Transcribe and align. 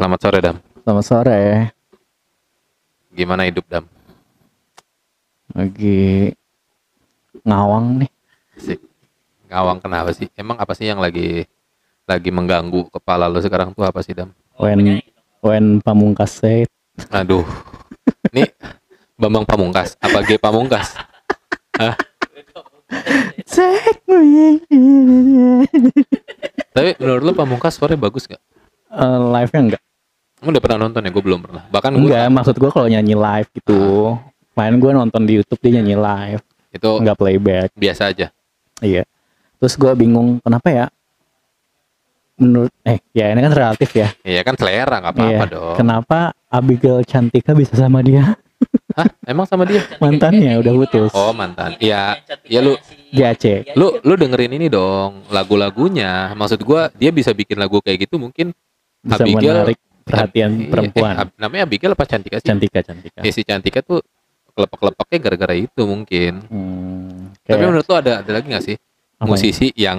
Selamat 0.00 0.20
sore 0.24 0.38
Dam. 0.40 0.56
Selamat 0.80 1.04
sore. 1.04 1.40
Gimana 3.12 3.44
hidup 3.44 3.68
Dam? 3.68 3.84
Lagi 5.52 6.32
ngawang 7.44 8.00
nih. 8.00 8.10
Asik. 8.56 8.80
Ngawang 9.52 9.76
kenapa 9.84 10.16
sih? 10.16 10.32
Emang 10.32 10.56
apa 10.56 10.72
sih 10.72 10.88
yang 10.88 11.04
lagi 11.04 11.44
lagi 12.08 12.32
mengganggu 12.32 12.88
kepala 12.88 13.28
lo 13.28 13.44
sekarang 13.44 13.76
tuh 13.76 13.84
apa 13.84 14.00
sih 14.00 14.16
Dam? 14.16 14.32
When 14.56 15.04
when 15.44 15.84
pamungkas 15.84 16.32
said 16.32 16.72
Aduh. 17.12 17.44
Ini 18.32 18.48
Bambang 19.20 19.44
Pamungkas 19.44 20.00
apa 20.00 20.24
G 20.24 20.40
Pamungkas? 20.40 20.96
Hah? 21.76 21.92
Tapi 26.72 26.90
menurut 26.96 27.20
lo 27.20 27.32
Pamungkas 27.36 27.76
suaranya 27.76 28.00
bagus 28.00 28.24
gak? 28.24 28.40
Eh, 28.96 29.18
live-nya 29.28 29.60
enggak? 29.60 29.82
Kamu 30.40 30.48
udah 30.50 30.62
pernah 30.62 30.78
nonton 30.80 31.00
ya? 31.00 31.10
Gue 31.10 31.20
belum 31.22 31.40
pernah. 31.40 31.62
Bahkan 31.68 31.90
gue 31.92 32.00
Enggak, 32.02 32.26
maksud 32.32 32.54
gua 32.56 32.70
kalau 32.70 32.88
nyanyi 32.88 33.12
live 33.12 33.48
gitu. 33.52 33.80
Main 34.52 34.74
gua 34.76 34.92
nonton 34.94 35.22
di 35.22 35.36
YouTube 35.36 35.60
dia 35.60 35.78
nyanyi 35.78 35.94
live, 35.94 36.42
itu 36.70 36.90
enggak 36.90 37.16
playback. 37.16 37.68
biasa 37.72 38.08
aja. 38.08 38.32
Iya. 38.80 39.04
Terus 39.56 39.76
gua 39.76 39.92
bingung 39.92 40.40
kenapa 40.40 40.68
ya? 40.68 40.86
Menurut 42.34 42.72
eh 42.82 42.96
ya 43.12 43.28
ini 43.28 43.40
kan 43.42 43.52
relatif 43.52 43.90
ya. 43.92 44.08
Iya 44.24 44.40
kan 44.40 44.56
selera 44.56 44.96
nggak 44.96 45.12
apa-apa 45.12 45.44
Iya. 45.44 45.52
dong. 45.52 45.74
Kenapa 45.76 46.18
Abigail 46.48 47.04
Cantika 47.04 47.52
bisa 47.52 47.76
sama 47.76 48.00
dia? 48.00 48.32
Hah? 48.96 49.06
Emang 49.22 49.44
sama 49.44 49.68
dia? 49.68 49.84
Mantannya 50.02 50.56
udah 50.56 50.72
putus. 50.74 51.12
Oh 51.12 51.36
mantan. 51.36 51.76
Iya. 51.76 52.16
Ya 52.48 52.64
lu 52.64 52.80
GAC. 53.12 53.76
lu 53.76 54.00
lu 54.00 54.16
dengerin 54.16 54.56
ini 54.56 54.66
dong 54.66 55.20
lagu-lagunya. 55.28 56.32
Maksud 56.32 56.64
gua 56.64 56.88
dia 56.90 57.12
bisa 57.12 57.28
bikin 57.30 57.60
lagu 57.60 57.76
kayak 57.78 58.08
gitu 58.08 58.16
mungkin 58.16 58.56
Bisa 59.00 59.20
Abigail- 59.20 59.68
menarik 59.68 59.78
perhatian 60.02 60.50
Eh, 60.56 60.68
perempuan. 60.68 61.14
eh, 61.16 61.28
namanya 61.36 61.62
Abigail 61.64 61.92
apa 61.92 62.04
Cantika 62.04 62.36
sih? 62.36 62.46
Cantika, 62.46 62.80
Cantika. 62.80 63.20
Ya, 63.20 63.30
si 63.30 63.42
Cantika 63.42 63.80
tuh 63.80 64.00
kelepek-kelepeknya 64.50 65.18
gara-gara 65.20 65.54
itu 65.54 65.82
mungkin. 65.82 66.32
Hmm, 66.44 67.32
Tapi 67.40 67.54
kayak 67.54 67.66
menurut 67.66 67.84
lu 67.84 67.94
ada 67.96 68.12
ada 68.18 68.30
lagi 68.30 68.46
gak 68.46 68.64
sih 68.64 68.76
apa 68.76 68.88
ya? 69.18 69.26
musisi 69.26 69.68
yang 69.74 69.98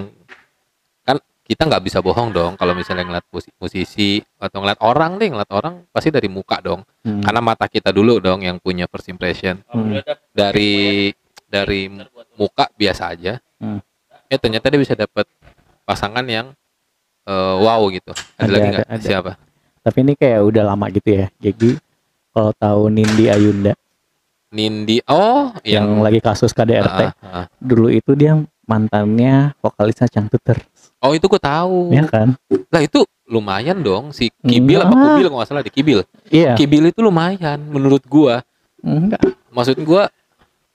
kan 1.01 1.17
kita 1.41 1.63
nggak 1.63 1.83
bisa 1.83 1.99
bohong 1.99 2.29
dong 2.29 2.53
kalau 2.53 2.71
misalnya 2.71 3.03
ngeliat 3.03 3.25
musi- 3.27 3.53
musisi 3.55 4.09
atau 4.35 4.59
ngeliat 4.59 4.79
orang 4.79 5.15
deh 5.15 5.27
ngeliat 5.27 5.51
orang 5.51 5.85
pasti 5.87 6.09
dari 6.09 6.25
muka 6.25 6.57
dong 6.59 6.81
Hmm. 6.99 7.21
karena 7.21 7.39
mata 7.39 7.65
kita 7.65 7.89
dulu 7.89 8.17
dong 8.17 8.39
yang 8.39 8.57
punya 8.57 8.85
first 8.85 9.07
impression 9.07 9.61
Hmm. 9.67 9.97
dari 10.31 11.09
dari 11.43 11.89
muka 12.33 12.69
biasa 12.71 13.03
aja 13.09 13.37
Hmm. 13.55 13.77
ya 14.25 14.37
ternyata 14.37 14.67
dia 14.67 14.79
bisa 14.79 14.93
dapat 14.93 15.25
pasangan 15.81 16.23
yang 16.23 16.53
eh, 17.21 17.55
wow 17.57 17.81
gitu 17.87 18.11
ada, 18.35 18.41
Ada, 18.41 18.49
lagi 18.49 18.61
ada, 18.63 18.71
nggak 18.71 18.87
ada. 18.89 19.33
Tapi 19.81 19.97
ini 19.99 20.13
kayak 20.13 20.41
udah 20.43 20.63
lama 20.67 20.85
gitu 20.87 21.09
ya. 21.11 21.25
Jadi 21.37 21.77
kalau 22.29 22.53
tahu 22.53 22.81
Nindi 22.87 23.27
Ayunda 23.27 23.73
Nindi 24.49 24.99
oh 25.05 25.55
yang, 25.63 25.87
yang, 25.87 26.03
lagi 26.03 26.19
kasus 26.19 26.51
KDRT, 26.51 27.01
Ah, 27.01 27.11
ah, 27.17 27.27
ah. 27.33 27.45
dulu 27.55 27.87
itu 27.87 28.11
dia 28.13 28.35
mantannya 28.61 29.55
vokalisnya 29.57 30.07
Cangtuter, 30.07 30.59
oh 30.99 31.11
itu 31.11 31.23
gue 31.25 31.39
tahu 31.39 31.91
ya 31.91 32.03
kan? 32.03 32.35
lah 32.67 32.79
itu 32.79 33.03
lumayan 33.25 33.79
dong 33.79 34.11
si 34.11 34.27
Kibil 34.37 34.79
apa 34.79 34.91
Enggak. 34.91 35.07
Kubil 35.09 35.27
nggak 35.27 35.47
salah 35.47 35.63
di 35.63 35.71
Kibil 35.71 35.99
Iya. 36.27 36.55
Kibil 36.55 36.83
itu 36.85 36.99
lumayan 36.99 37.63
menurut 37.63 38.03
gua 38.03 38.43
Enggak. 38.77 39.23
maksud 39.49 39.79
gua 39.81 40.11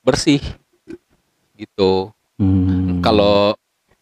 bersih 0.03 0.41
gitu 1.55 2.13
Hmm. 2.37 3.01
kalau 3.01 3.57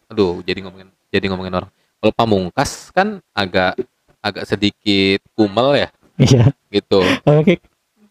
aduh 0.05 0.39
jadi 0.41 0.59
ngomongin 0.61 0.91
jadi 1.07 1.27
ngomongin 1.27 1.51
orang 1.53 1.71
kalau 1.97 2.11
pamungkas 2.11 2.91
kan 2.91 3.23
agak 3.31 3.79
agak 4.25 4.43
sedikit 4.43 5.21
kumel 5.31 5.77
ya 5.77 5.89
iya. 6.17 6.49
gitu 6.69 7.05
Oke. 7.23 7.61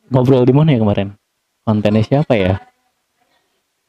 Ngobrol 0.07 0.45
di 0.45 0.53
mana 0.53 0.71
ya 0.71 0.79
kemarin? 0.79 1.09
Kontennya 1.61 2.01
siapa 2.01 2.37
ya? 2.37 2.61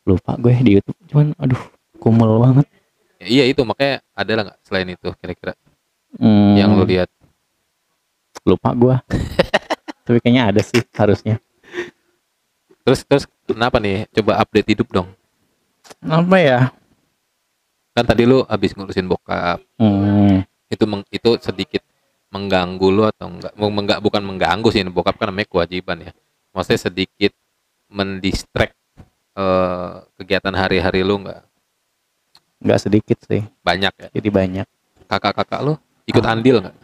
Lupa 0.04 0.34
gue 0.36 0.56
di 0.58 0.72
YouTube. 0.74 0.96
Cuman 1.06 1.36
aduh, 1.36 1.60
kumel 1.98 2.40
banget. 2.40 2.66
Ya, 3.20 3.28
iya 3.28 3.44
itu 3.46 3.62
makanya 3.62 4.00
ada 4.12 4.32
lah 4.32 4.44
nggak 4.46 4.60
selain 4.64 4.90
itu 4.90 5.10
kira-kira 5.16 5.54
Hmm, 6.16 6.56
yang 6.56 6.72
lu 6.72 6.88
lihat 6.88 7.12
lupa 8.42 8.72
gue. 8.72 8.96
Tapi 10.08 10.18
kayaknya 10.20 10.48
ada 10.48 10.62
sih 10.62 10.80
harusnya. 10.94 11.38
terus 12.82 13.02
terus 13.02 13.26
kenapa 13.44 13.76
nih 13.78 14.06
coba 14.14 14.38
update 14.40 14.70
hidup 14.72 14.88
dong 14.90 15.10
Apa 16.00 16.38
ya? 16.38 16.60
kan 17.92 18.06
tadi 18.06 18.24
lu 18.24 18.46
habis 18.46 18.72
ngurusin 18.72 19.06
bokap 19.06 19.58
Hmm. 19.76 20.46
itu 20.68 20.84
meng- 20.86 21.10
itu 21.10 21.30
sedikit 21.40 21.82
mengganggu 22.36 22.88
lu 22.92 23.08
atau 23.08 23.32
enggak 23.32 23.56
enggak 23.56 24.00
bukan 24.04 24.22
mengganggu 24.28 24.68
sih 24.76 24.84
bokap 24.92 25.16
kan 25.16 25.32
namanya 25.32 25.48
kewajiban 25.48 25.98
ya. 26.04 26.12
Maksudnya 26.52 26.92
sedikit 26.92 27.32
mendistract 27.88 28.76
eh, 29.36 29.92
kegiatan 30.20 30.52
hari-hari 30.52 31.00
lu 31.08 31.24
enggak? 31.24 31.48
Nggak 32.60 32.80
sedikit 32.84 33.18
sih. 33.24 33.44
banyak 33.64 33.94
ya? 33.96 34.08
Jadi 34.12 34.30
banyak. 34.30 34.68
kakak-kakak 35.06 35.62
lu 35.62 35.74
ikut 36.10 36.24
Ah. 36.26 36.34
andil 36.36 36.60
enggak? 36.60 36.76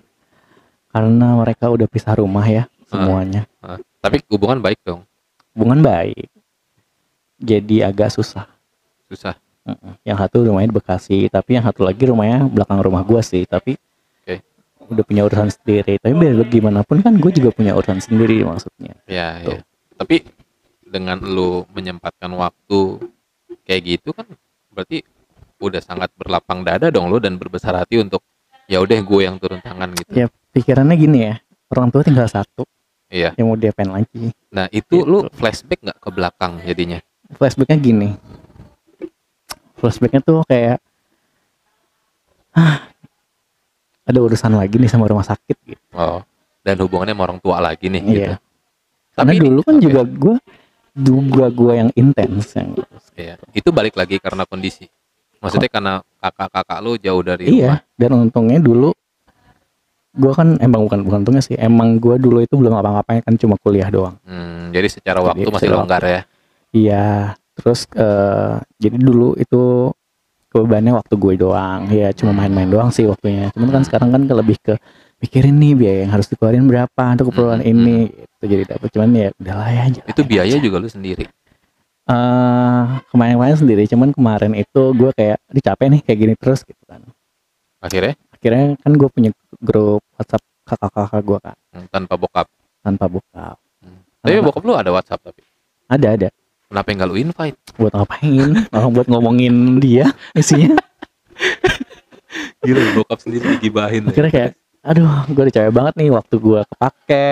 Karena 0.92 1.28
mereka 1.36 1.66
udah 1.74 1.88
pisah 1.90 2.16
rumah 2.16 2.46
ya 2.48 2.64
semuanya. 2.88 3.44
tapi 4.02 4.24
hubungan 4.32 4.60
baik 4.64 4.80
dong. 4.88 5.04
Hubungan 5.54 5.84
baik. 5.84 6.32
Jadi 7.42 7.82
agak 7.84 8.14
susah. 8.14 8.46
Susah. 9.10 9.36
Yang 10.02 10.18
satu 10.26 10.42
rumahnya 10.46 10.70
di 10.74 10.78
Bekasi 10.78 11.18
tapi 11.30 11.58
yang 11.58 11.66
satu 11.66 11.86
lagi 11.86 12.02
rumahnya 12.06 12.46
belakang 12.50 12.80
rumah 12.82 13.02
gua 13.06 13.22
sih. 13.26 13.44
Tapi. 13.46 13.76
Udah 14.92 15.06
punya 15.08 15.24
urusan 15.24 15.50
sendiri. 15.50 15.96
Tapi 15.98 16.14
biar 16.14 16.36
gimana 16.48 16.84
pun 16.84 17.00
kan 17.00 17.16
gue 17.16 17.32
juga 17.32 17.50
punya 17.56 17.72
urusan 17.74 18.04
sendiri 18.04 18.44
maksudnya. 18.44 18.94
Ya 19.08 19.40
Tuh. 19.42 19.58
ya 19.58 19.62
tapi 19.96 20.26
dengan 20.82 21.22
lu 21.22 21.64
menyempatkan 21.72 22.28
waktu 22.34 23.00
kayak 23.64 23.82
gitu 23.86 24.12
kan 24.12 24.26
berarti 24.74 25.06
udah 25.62 25.78
sangat 25.80 26.10
berlapang 26.18 26.66
dada 26.66 26.90
dong 26.90 27.08
lu 27.08 27.22
dan 27.22 27.38
berbesar 27.38 27.78
hati 27.78 28.02
untuk 28.02 28.26
ya 28.66 28.82
udah 28.82 28.98
gue 28.98 29.22
yang 29.22 29.38
turun 29.38 29.62
tangan 29.62 29.94
gitu. 29.96 30.12
Ya. 30.12 30.28
pikirannya 30.52 30.96
gini 31.00 31.20
ya 31.32 31.36
orang 31.72 31.88
tua 31.94 32.04
tinggal 32.04 32.28
satu. 32.28 32.68
Iya. 33.08 33.32
Yang 33.40 33.46
mau 33.48 33.56
diapain 33.56 33.92
lagi? 33.92 34.36
Nah 34.52 34.68
itu 34.72 35.00
Gitu. 35.00 35.08
lu 35.08 35.28
flashback 35.32 35.80
nggak 35.80 36.00
ke 36.00 36.10
belakang 36.12 36.60
jadinya? 36.66 37.00
Flashbacknya 37.32 37.78
gini. 37.80 38.10
Flashbacknya 39.80 40.20
tuh 40.20 40.44
kayak 40.48 40.84
ah 42.52 42.91
ada 44.12 44.22
urusan 44.22 44.54
lagi 44.54 44.76
nih 44.76 44.88
sama 44.88 45.06
rumah 45.06 45.24
sakit 45.24 45.58
gitu 45.66 45.84
Oh, 45.92 46.20
dan 46.62 46.76
hubungannya 46.78 47.12
sama 47.12 47.24
orang 47.26 47.40
tua 47.40 47.58
lagi 47.58 47.88
nih 47.88 48.02
gitu. 48.02 48.20
Iya. 48.28 48.36
karena 49.12 49.32
ini- 49.32 49.42
dulu 49.42 49.60
kan 49.62 49.76
oke, 49.76 49.84
juga 49.84 50.02
gua 50.06 50.36
juga 50.92 51.46
gua 51.50 51.74
yang 51.78 51.90
intens 51.94 52.52
yang 52.54 52.76
iya. 53.14 53.36
Itu 53.52 53.72
balik 53.72 53.96
lagi 53.96 54.18
karena 54.18 54.44
kondisi. 54.44 54.88
Maksudnya 55.38 55.68
karena 55.68 55.94
kakak-kakak 56.18 56.80
lu 56.80 56.96
jauh 56.96 57.20
dari 57.22 57.50
Iya, 57.50 57.82
dan 57.96 58.12
untungnya 58.20 58.60
dulu 58.60 58.94
gua 60.12 60.32
kan 60.34 60.60
emang 60.60 60.86
bukan 60.86 61.00
bukan 61.02 61.18
untungnya 61.22 61.40
sih, 61.40 61.56
emang 61.56 61.96
gua 61.98 62.16
dulu 62.16 62.40
itu 62.40 62.54
belum 62.54 62.72
ngapa-ngapain 62.72 63.20
kan 63.22 63.34
cuma 63.36 63.56
kuliah 63.58 63.88
doang. 63.88 64.20
rumah. 64.20 64.30
Hmm, 64.30 64.64
jadi 64.70 64.88
secara 64.88 65.18
Jadi 65.18 65.28
waktu 65.34 65.48
masih 65.50 65.60
secara 65.64 65.78
longgar 65.78 66.02
ya. 66.04 66.22
Iya, 66.72 67.08
terus 67.54 67.80
eh, 67.94 68.54
jadi 68.78 68.98
dulu 68.98 69.36
itu 69.36 69.92
bebannya 70.54 70.94
waktu 70.94 71.16
gue 71.16 71.34
doang, 71.38 71.88
ya 71.88 72.12
cuma 72.12 72.32
main-main 72.32 72.68
doang 72.68 72.90
sih 72.90 73.04
waktunya. 73.04 73.48
Cuman 73.52 73.72
kan 73.72 73.82
sekarang 73.82 74.10
kan 74.10 74.22
ke- 74.24 74.36
lebih 74.36 74.58
ke 74.60 74.74
mikirin 75.18 75.56
nih 75.56 75.74
biaya 75.74 75.98
yang 76.04 76.12
harus 76.12 76.28
dikeluarin 76.28 76.66
berapa 76.66 77.04
untuk 77.10 77.32
keperluan 77.32 77.60
Hmm, 77.60 77.72
ini, 77.72 77.98
gitu. 78.10 78.44
jadi 78.50 78.64
dapet 78.68 78.90
cuman 78.90 79.10
ya 79.12 79.28
udahlah 79.34 79.70
ya. 79.70 79.84
Itu 80.04 80.22
biaya 80.22 80.50
aja. 80.50 80.60
juga 80.60 80.78
lu 80.78 80.88
sendiri. 80.88 81.26
Eh, 82.04 82.82
kemarin-kemarin 83.08 83.56
sendiri, 83.56 83.84
cuman 83.88 84.10
kemarin 84.12 84.52
itu 84.54 84.82
gue 84.92 85.12
kayak 85.14 85.38
dicapek 85.48 85.88
nih 85.88 86.02
kayak 86.02 86.20
gini 86.20 86.34
terus 86.36 86.60
gitu 86.62 86.84
kan. 86.84 87.00
Akhirnya 87.80 88.18
Akhirnya 88.32 88.74
kan 88.76 88.92
gue 88.92 89.06
punya 89.08 89.30
grup 89.56 90.02
WhatsApp 90.12 90.42
kakak-kakak 90.66 91.22
gue 91.22 91.40
kan 91.40 91.56
tanpa 91.88 92.18
bokap. 92.18 92.48
tanpa 92.82 93.06
bokap. 93.06 93.56
Hmm. 93.80 94.02
Tapi 94.20 94.42
bokap 94.42 94.64
lu 94.66 94.74
ada 94.74 94.90
WhatsApp 94.90 95.22
tapi. 95.22 95.46
Ada 95.86 96.08
ada. 96.18 96.30
Kenapa 96.72 96.88
enggak 96.88 97.10
lu 97.12 97.20
invite? 97.20 97.60
Buat 97.76 97.92
ngapain? 98.00 98.50
Orang 98.72 98.92
buat 98.96 99.08
ngomongin 99.12 99.54
dia 99.78 100.08
isinya. 100.32 100.80
Gila 102.64 102.96
bokap 102.96 103.20
sendiri 103.20 103.60
digibahin. 103.60 104.08
Akhirnya 104.08 104.32
kayak, 104.32 104.52
aduh, 104.80 105.28
gue 105.28 105.44
udah 105.44 105.56
capek 105.60 105.74
banget 105.76 105.94
nih 106.00 106.10
waktu 106.16 106.36
gue 106.40 106.60
kepake, 106.64 107.28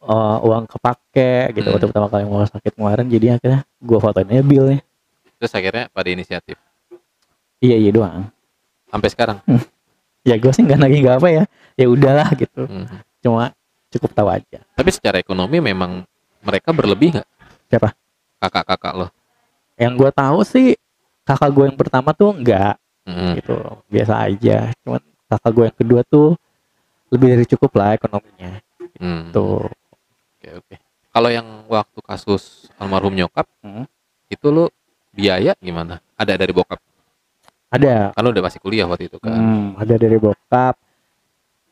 eh, 0.00 0.36
uang 0.40 0.64
kepake 0.70 1.32
gitu 1.52 1.68
Hmm. 1.68 1.74
waktu 1.76 1.86
pertama 1.92 2.08
kali 2.08 2.24
mau 2.24 2.40
sakit 2.40 2.72
kemarin. 2.72 3.06
Jadi 3.12 3.26
akhirnya 3.28 3.60
gue 3.76 3.98
fotoin 4.00 4.30
aja 4.32 4.40
billnya. 4.40 4.80
Terus 5.36 5.52
akhirnya 5.52 5.84
pada 5.92 6.08
inisiatif. 6.08 6.56
Iya 7.60 7.76
iya 7.76 7.90
doang. 7.92 8.32
Sampai 8.88 9.08
sekarang. 9.12 9.38
Ya 10.24 10.40
gue 10.40 10.52
sih 10.52 10.64
nggak 10.64 10.80
nagih 10.80 11.00
nggak 11.04 11.16
apa 11.20 11.28
ya. 11.28 11.44
Ya 11.76 11.86
udahlah 11.92 12.28
gitu. 12.40 12.64
Hmm. 12.64 12.88
Cuma 13.20 13.52
cukup 13.92 14.16
tahu 14.16 14.28
aja. 14.32 14.64
Tapi 14.64 14.90
secara 14.96 15.20
ekonomi 15.20 15.60
memang 15.60 16.08
mereka 16.40 16.72
berlebih 16.72 17.20
nggak? 17.20 17.28
Siapa? 17.68 17.92
Kakak-kakak 18.40 18.92
lo. 18.96 19.06
Yang 19.76 19.92
gue 19.96 20.10
tahu 20.10 20.38
sih 20.42 20.68
kakak 21.22 21.50
gue 21.52 21.64
yang 21.68 21.78
pertama 21.78 22.10
tuh 22.10 22.34
enggak 22.34 22.74
Hmm. 23.00 23.32
gitu 23.32 23.56
biasa 23.88 24.28
aja 24.28 24.70
cuman 24.84 25.00
kakak 25.24 25.50
gue 25.56 25.64
yang 25.66 25.78
kedua 25.78 26.00
tuh 26.04 26.36
lebih 27.08 27.32
dari 27.32 27.44
cukup 27.46 27.70
lah 27.74 27.96
ekonominya 27.96 28.60
Hmm. 28.98 29.32
tuh 29.32 29.66
Oke 30.36 30.48
oke. 30.56 30.74
Kalau 31.10 31.28
yang 31.28 31.44
waktu 31.66 32.00
kasus 32.00 32.68
almarhum 32.76 33.12
nyokap, 33.12 33.44
Hmm. 33.60 33.84
itu 34.26 34.46
lu 34.48 34.68
biaya 35.10 35.52
gimana? 35.58 36.00
Ada 36.14 36.36
dari 36.36 36.48
bokap? 36.50 36.80
ada 37.68 38.10
Kan 38.10 38.20
lu 38.22 38.30
udah 38.30 38.44
masih 38.44 38.56
kuliah 38.58 38.86
waktu 38.86 39.06
itu 39.06 39.16
kan? 39.20 39.32
Hmm, 39.32 39.66
ada 39.76 39.94
dari 39.94 40.16
bokap. 40.16 40.74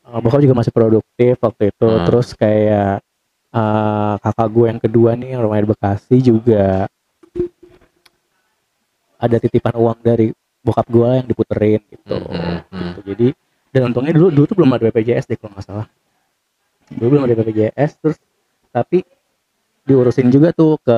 Eh, 0.05 0.19
bokap 0.19 0.39
juga 0.39 0.55
masih 0.55 0.69
produktif 0.69 1.33
waktu 1.39 1.63
itu. 1.69 1.87
Hmm. 1.87 2.05
Terus 2.05 2.27
kayak 2.33 3.01
eh, 3.49 4.13
kakak 4.19 4.49
gue 4.49 4.65
yang 4.67 4.79
kedua 4.79 5.09
nih 5.13 5.29
yang 5.33 5.41
rumahnya 5.41 5.63
di 5.65 5.71
Bekasi 5.71 6.15
juga 6.19 6.85
ada 9.19 9.35
titipan 9.37 9.75
uang 9.75 9.99
dari 9.99 10.31
bokap 10.59 10.87
gue 10.87 11.09
yang 11.23 11.27
diputerin 11.27 11.81
gitu. 11.91 12.15
Hmm, 12.15 12.31
hmm, 12.31 12.59
hmm. 12.71 12.79
Gitu. 12.95 12.99
Jadi 13.13 13.27
dan 13.69 13.81
untungnya 13.91 14.13
dulu 14.15 14.27
dulu 14.33 14.45
tuh 14.47 14.57
belum 14.57 14.71
ada 14.73 14.83
BPJS 14.89 15.27
deh 15.27 15.37
kalau 15.37 15.53
nggak 15.53 15.65
salah. 15.65 15.87
Dulu 16.89 17.07
belum 17.17 17.23
ada 17.27 17.35
BPJS 17.35 17.91
terus 17.99 18.17
tapi 18.69 19.03
diurusin 19.83 20.29
juga 20.29 20.53
tuh 20.53 20.77
ke 20.79 20.97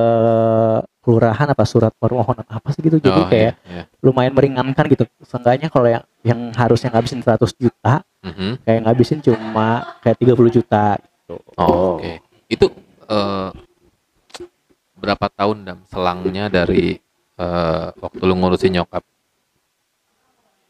kelurahan 1.02 1.48
apa 1.50 1.64
surat 1.64 1.90
permohonan 1.96 2.44
apa 2.46 2.68
sih 2.70 2.84
gitu 2.84 3.00
jadi 3.02 3.20
Oh, 3.24 3.26
kayak 3.26 3.52
iya, 3.66 3.82
iya. 3.82 3.82
lumayan 4.04 4.36
meringankan 4.36 4.86
gitu. 4.86 5.02
Seenggaknya 5.24 5.66
kalau 5.66 5.88
yang 5.90 6.04
yang 6.22 6.40
harusnya 6.54 6.92
ngabisin 6.94 7.24
100 7.24 7.50
juta, 7.58 8.04
Mhm. 8.22 8.62
kayak 8.62 8.80
ngabisin 8.86 9.18
cuma 9.18 9.98
kayak 9.98 10.16
30 10.22 10.52
juta 10.52 10.94
gitu. 11.00 11.36
Oh, 11.58 11.98
oke. 11.98 12.22
Itu 12.52 12.68
eh, 13.08 13.50
berapa 14.94 15.26
tahun 15.32 15.56
dam 15.64 15.78
selangnya 15.88 16.52
dari 16.52 17.00
eh, 17.38 17.86
waktu 17.96 18.22
lu 18.22 18.34
ngurusin 18.36 18.76
nyokap? 18.76 19.00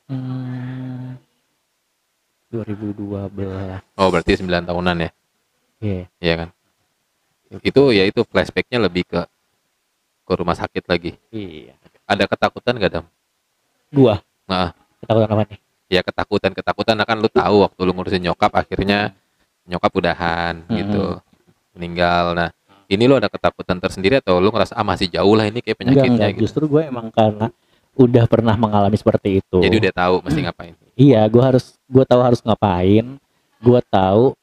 Hmm, 0.06 1.16
2012. 2.52 3.82
Oh, 3.96 4.08
berarti 4.12 4.32
9 4.38 4.68
tahunan 4.68 4.96
ya? 5.00 5.10
Iya. 5.82 6.04
Iya 6.20 6.34
kan? 6.36 6.48
Itu 7.60 7.90
ya 7.90 8.06
itu 8.06 8.22
flashbacknya 8.22 8.78
lebih 8.80 9.04
ke 9.04 9.20
ke 10.22 10.32
rumah 10.38 10.54
sakit 10.54 10.84
lagi. 10.86 11.18
Iya. 11.28 11.74
Ada 12.06 12.24
ketakutan 12.28 12.78
gak 12.78 12.92
dam? 12.92 13.04
Gua 13.90 14.20
Nah, 14.46 14.74
ketakutan 15.00 15.28
apa 15.32 15.42
nih? 15.48 15.58
ya 15.92 16.00
ketakutan 16.00 16.52
ketakutan 16.56 16.96
kan 17.04 17.16
lu 17.20 17.28
tahu 17.28 17.68
waktu 17.68 17.80
lu 17.84 17.92
ngurusin 17.92 18.24
nyokap 18.24 18.48
akhirnya 18.54 19.12
nyokap 19.68 19.92
udahan 19.92 20.64
Hmm. 20.64 20.72
gitu 20.72 21.04
meninggal 21.72 22.32
nah 22.32 22.48
ini 22.86 23.04
lu 23.04 23.16
ada 23.16 23.26
ketakutan 23.26 23.76
tersendiri 23.76 24.20
atau 24.20 24.36
lu 24.36 24.48
ngerasa 24.48 24.72
ah 24.72 24.84
masih 24.84 25.08
jauh 25.08 25.32
lah 25.32 25.44
ini 25.44 25.58
kayak 25.58 25.80
Enggak, 25.80 26.04
penyakitnya 26.04 26.12
enggak. 26.12 26.30
gitu 26.34 26.42
Justru 26.44 26.64
gue 26.68 26.82
emang 26.84 27.08
karena 27.08 27.48
udah 27.92 28.24
pernah 28.24 28.54
mengalami 28.54 28.96
seperti 28.96 29.40
itu. 29.40 29.58
jadi 29.58 29.76
udah 29.78 29.92
tahu 29.94 30.14
mesti 30.22 30.40
ngapain 30.40 30.74
Iya, 30.92 31.24
gue 31.24 31.40
harus, 31.40 31.80
gue 31.88 32.04
tahu 32.04 32.20
harus 32.20 32.44
ngapain. 32.44 33.16
Gue 33.58 33.80
tahu, 33.82 34.36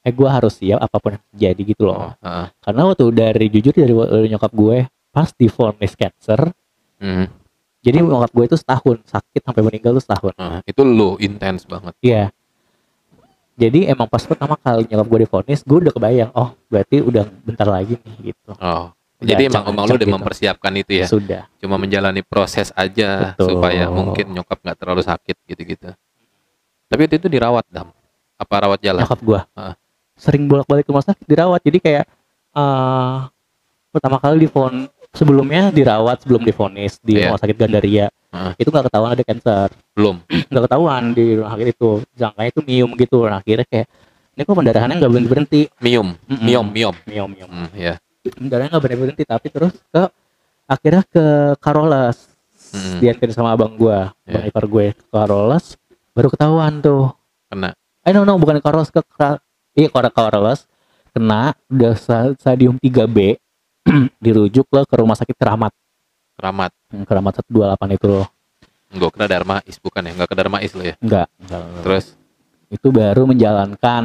eh 0.00 0.10
gue 0.10 0.26
harus 0.26 0.58
siap 0.58 0.82
apa 0.82 0.96
pun 0.98 1.14
yang 1.14 1.22
terjadi 1.28 1.62
gitu 1.64 1.82
loh. 1.86 2.10
oh, 2.10 2.12
heeh. 2.18 2.46
Karena 2.58 2.82
waktu 2.84 3.04
dari 3.14 3.46
jujur 3.46 3.70
dari, 3.70 3.94
dari 3.94 4.26
nyokap 4.26 4.50
gue 4.50 4.76
pas 5.10 5.30
divonis 5.30 5.94
cancer, 5.94 6.50
Hmm, 6.98 7.30
jadi 7.78 8.02
nyokap 8.02 8.30
gue 8.32 8.44
itu 8.44 8.56
setahun 8.56 9.06
sakit 9.06 9.42
sampai 9.44 9.62
meninggal 9.62 9.94
tuh 9.94 10.02
setahun. 10.02 10.32
heeh. 10.34 10.60
itu 10.66 10.80
lu 10.82 11.14
intens 11.18 11.62
banget 11.62 11.94
Iya. 12.00 12.34
Jadi 13.54 13.86
emang 13.86 14.06
pas 14.06 14.18
pertama 14.20 14.54
kali 14.54 14.82
nyokap 14.84 15.06
gue 15.06 15.18
divonis, 15.22 15.60
gue 15.62 15.78
udah 15.80 15.92
kebayang, 15.92 16.30
oh 16.34 16.58
berarti 16.66 16.98
udah 16.98 17.22
bentar 17.40 17.64
lagi 17.64 17.94
nih 17.96 18.34
gitu. 18.34 18.50
oh 18.52 18.90
Udah 19.14 19.30
jadi 19.30 19.42
emang 19.46 19.64
emang 19.64 19.84
lu 19.86 19.94
udah 19.94 20.02
gitu. 20.02 20.10
mempersiapkan 20.12 20.72
itu 20.74 20.92
ya 20.96 21.06
Sudah. 21.06 21.42
cuma 21.56 21.78
menjalani 21.78 22.20
proses 22.20 22.74
aja 22.74 23.32
Betul. 23.32 23.56
supaya 23.56 23.86
mungkin 23.86 24.26
nyokap 24.28 24.58
nggak 24.58 24.74
terlalu 24.76 25.00
sakit 25.00 25.36
gitu-gitu 25.46 25.94
tapi 26.84 27.00
waktu 27.00 27.16
itu 27.16 27.28
dirawat 27.28 27.62
dam 27.68 27.94
apa 28.34 28.54
rawat 28.58 28.82
jalan 28.82 29.00
Nyokap 29.00 29.20
gue 29.22 29.40
Heeh. 29.54 29.74
sering 30.14 30.44
bolak-balik 30.44 30.84
ke 30.84 30.90
rumah 30.90 31.06
sakit 31.06 31.24
dirawat. 31.24 31.62
Jadi 31.62 31.78
kayak 31.80 32.04
eh 32.52 33.18
pertama 33.88 34.18
kali 34.18 34.44
difon 34.44 34.90
sebelumnya 35.10 35.70
dirawat 35.70 36.20
sebelum 36.20 36.42
divonis 36.42 36.98
di 36.98 37.16
Iya. 37.16 37.30
rumah 37.30 37.40
sakit 37.40 37.56
Gandaria. 37.56 38.10
Heeh. 38.34 38.52
Itu 38.58 38.68
nggak 38.74 38.90
ketahuan 38.90 39.10
ada 39.14 39.22
cancer. 39.22 39.68
belum 39.94 40.16
nggak 40.50 40.64
ketahuan 40.66 41.02
di 41.14 41.24
rumah 41.38 41.50
sakit 41.54 41.68
itu. 41.70 41.90
Sangkanya 42.18 42.50
itu 42.50 42.60
mium 42.66 42.90
gitu. 42.98 43.18
Nah, 43.30 43.38
akhirnya 43.38 43.66
kayak 43.70 43.86
ini 44.34 44.42
kok 44.42 44.56
pendarahannya 44.58 44.94
nggak 44.98 45.12
berhenti 45.14 45.30
berhenti. 45.30 45.60
miom 45.78 46.08
Mm-mm. 46.26 46.42
miom 46.42 46.66
miom 46.66 46.94
Mium 47.06 47.28
mium. 47.30 47.48
Hmm, 47.48 47.70
ya 47.72 47.94
Pendarahannya 48.26 48.74
nggak 48.74 48.82
berhenti 48.82 49.02
berhenti 49.06 49.22
tapi 49.22 49.46
terus 49.48 49.74
ke 49.88 50.02
akhirnya 50.66 51.02
ke 51.06 51.24
Karolas. 51.62 52.18
Hmm. 52.74 52.98
Dianterin 52.98 53.30
sama 53.30 53.54
abang 53.54 53.78
gua, 53.78 54.10
Iya. 54.26 54.34
bang 54.34 54.44
ipar 54.50 54.66
gue 54.66 54.86
ke 54.98 55.04
Karolas 55.06 55.78
baru 56.10 56.26
ketahuan 56.30 56.82
tuh. 56.82 57.14
kena 57.46 57.70
Eh 58.02 58.10
no 58.10 58.26
no 58.26 58.34
bukan 58.34 58.58
Karolas 58.58 58.90
ke 58.90 58.98
iya 59.78 59.86
ke 59.86 60.10
Karolas 60.10 60.66
kena 61.14 61.54
udah 61.70 61.94
stadium 62.34 62.74
3B 62.82 63.38
dirujuk 64.24 64.66
lah 64.74 64.82
ke 64.82 64.94
rumah 64.98 65.14
sakit 65.14 65.38
Keramat. 65.38 65.70
Keramat 66.34 66.70
Hmm, 66.88 67.02
Keramat 67.02 67.42
128 67.42 67.90
itu 67.92 68.06
loh. 68.06 68.26
Enggak 68.88 69.10
ke 69.12 69.26
Darmais 69.26 69.76
bukan 69.76 70.00
ya? 70.00 70.12
Enggak 70.12 70.28
ke 70.30 70.36
Darmais 70.36 70.70
lo 70.70 70.82
ya. 70.82 70.94
Enggak, 70.96 71.26
enggak, 71.40 71.60
enggak. 71.60 71.82
Terus 71.82 72.04
itu 72.68 72.88
baru 72.88 73.22
menjalankan 73.24 74.04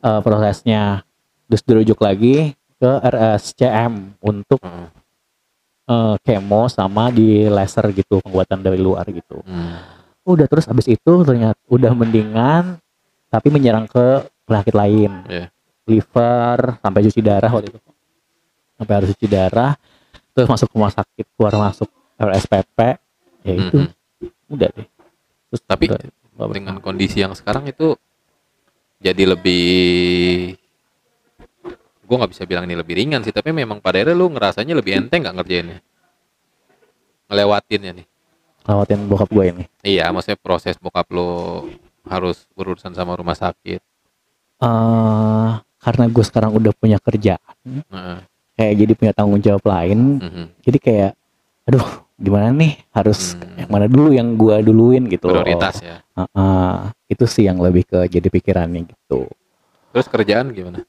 eh, 0.00 0.20
prosesnya 0.20 1.04
terus 1.46 1.62
dirujuk 1.62 1.98
lagi 1.98 2.52
ke 2.76 2.90
RSCM 3.02 3.92
untuk 4.18 4.56
heeh. 4.58 4.88
eh, 5.86 6.14
kemo 6.22 6.64
sama 6.66 7.08
di 7.08 7.44
laser 7.46 7.88
gitu 7.90 8.20
pembuatan 8.20 8.60
dari 8.60 8.78
luar 8.78 9.04
gitu 9.06 9.40
Hmm. 9.42 9.76
udah 10.22 10.46
terus 10.46 10.64
habis 10.64 10.86
itu 10.86 11.12
ternyata 11.20 11.58
udah 11.66 11.90
mendingan 11.90 12.78
tapi 13.26 13.48
menyerang 13.48 13.84
ke 13.84 14.06
penyakit 14.44 14.72
lain 14.72 15.10
Iya. 15.26 15.46
liver 15.84 16.58
sampai 16.78 17.00
cuci 17.02 17.20
darah 17.20 17.50
waktu 17.50 17.68
itu 17.68 17.80
sampai 18.74 18.94
harus 18.94 19.08
cuci 19.12 19.26
darah 19.26 19.72
terus 20.40 20.50
masuk 20.56 20.68
rumah 20.72 20.92
sakit 20.92 21.26
keluar 21.36 21.52
masuk 21.60 21.88
RSPP 22.16 22.78
ya 23.44 23.52
itu. 23.56 23.78
Mhm. 23.84 23.88
udah 24.50 24.68
deh. 24.72 24.86
Terus 25.52 25.62
Tapi 25.68 25.84
udah, 25.88 26.48
Dengan 26.50 26.80
kondisi 26.80 27.20
yang 27.20 27.36
sekarang 27.36 27.68
itu 27.68 27.92
jadi 29.04 29.36
lebih 29.36 30.56
gue 32.10 32.16
nggak 32.16 32.32
bisa 32.32 32.48
bilang 32.48 32.64
ini 32.64 32.74
lebih 32.74 32.96
ringan 32.96 33.20
sih 33.22 33.30
tapi 33.30 33.52
memang 33.52 33.78
pada 33.78 34.00
akhirnya 34.00 34.16
lu 34.16 34.32
ngerasanya 34.32 34.72
lebih 34.72 34.96
enteng 34.96 35.20
nggak 35.20 35.36
ngerjainnya? 35.36 35.78
Ngelewatinnya 37.28 37.92
nih. 38.00 38.06
Lewatin 38.64 39.00
bokap 39.06 39.28
gue 39.28 39.44
ini. 39.52 39.64
Iya 39.84 40.08
maksudnya 40.10 40.40
proses 40.40 40.80
bokap 40.80 41.06
lo 41.12 41.68
harus 42.08 42.48
berurusan 42.56 42.96
sama 42.96 43.14
rumah 43.14 43.36
sakit. 43.36 43.80
Eh 44.64 45.52
karena 45.80 46.04
gue 46.12 46.24
sekarang 46.24 46.52
udah 46.52 46.72
punya 46.76 47.00
kerjaan 47.00 47.56
Heeh. 47.64 48.18
Kayak 48.60 48.74
jadi 48.76 48.92
punya 48.92 49.12
tanggung 49.16 49.40
jawab 49.40 49.64
lain 49.64 50.20
Mhm. 50.20 50.44
jadi 50.60 50.78
kayak 50.78 51.10
aduh 51.64 51.86
gimana 52.14 52.52
nih 52.52 52.76
harus 52.92 53.32
Hmm. 53.32 53.56
yang 53.56 53.70
mana 53.72 53.86
dulu 53.88 54.12
yang 54.12 54.36
gue 54.36 54.56
duluin 54.60 55.08
gitu 55.08 55.24
loh. 55.26 55.40
prioritas 55.40 55.80
ya 55.80 56.04
Heeh, 56.12 56.72
itu 57.08 57.24
sih 57.24 57.48
yang 57.48 57.56
lebih 57.56 57.88
ke 57.88 58.04
jadi 58.06 58.28
pikirannya 58.28 58.84
gitu 58.84 59.24
terus 59.90 60.06
kerjaan 60.06 60.52
gimana 60.52 60.84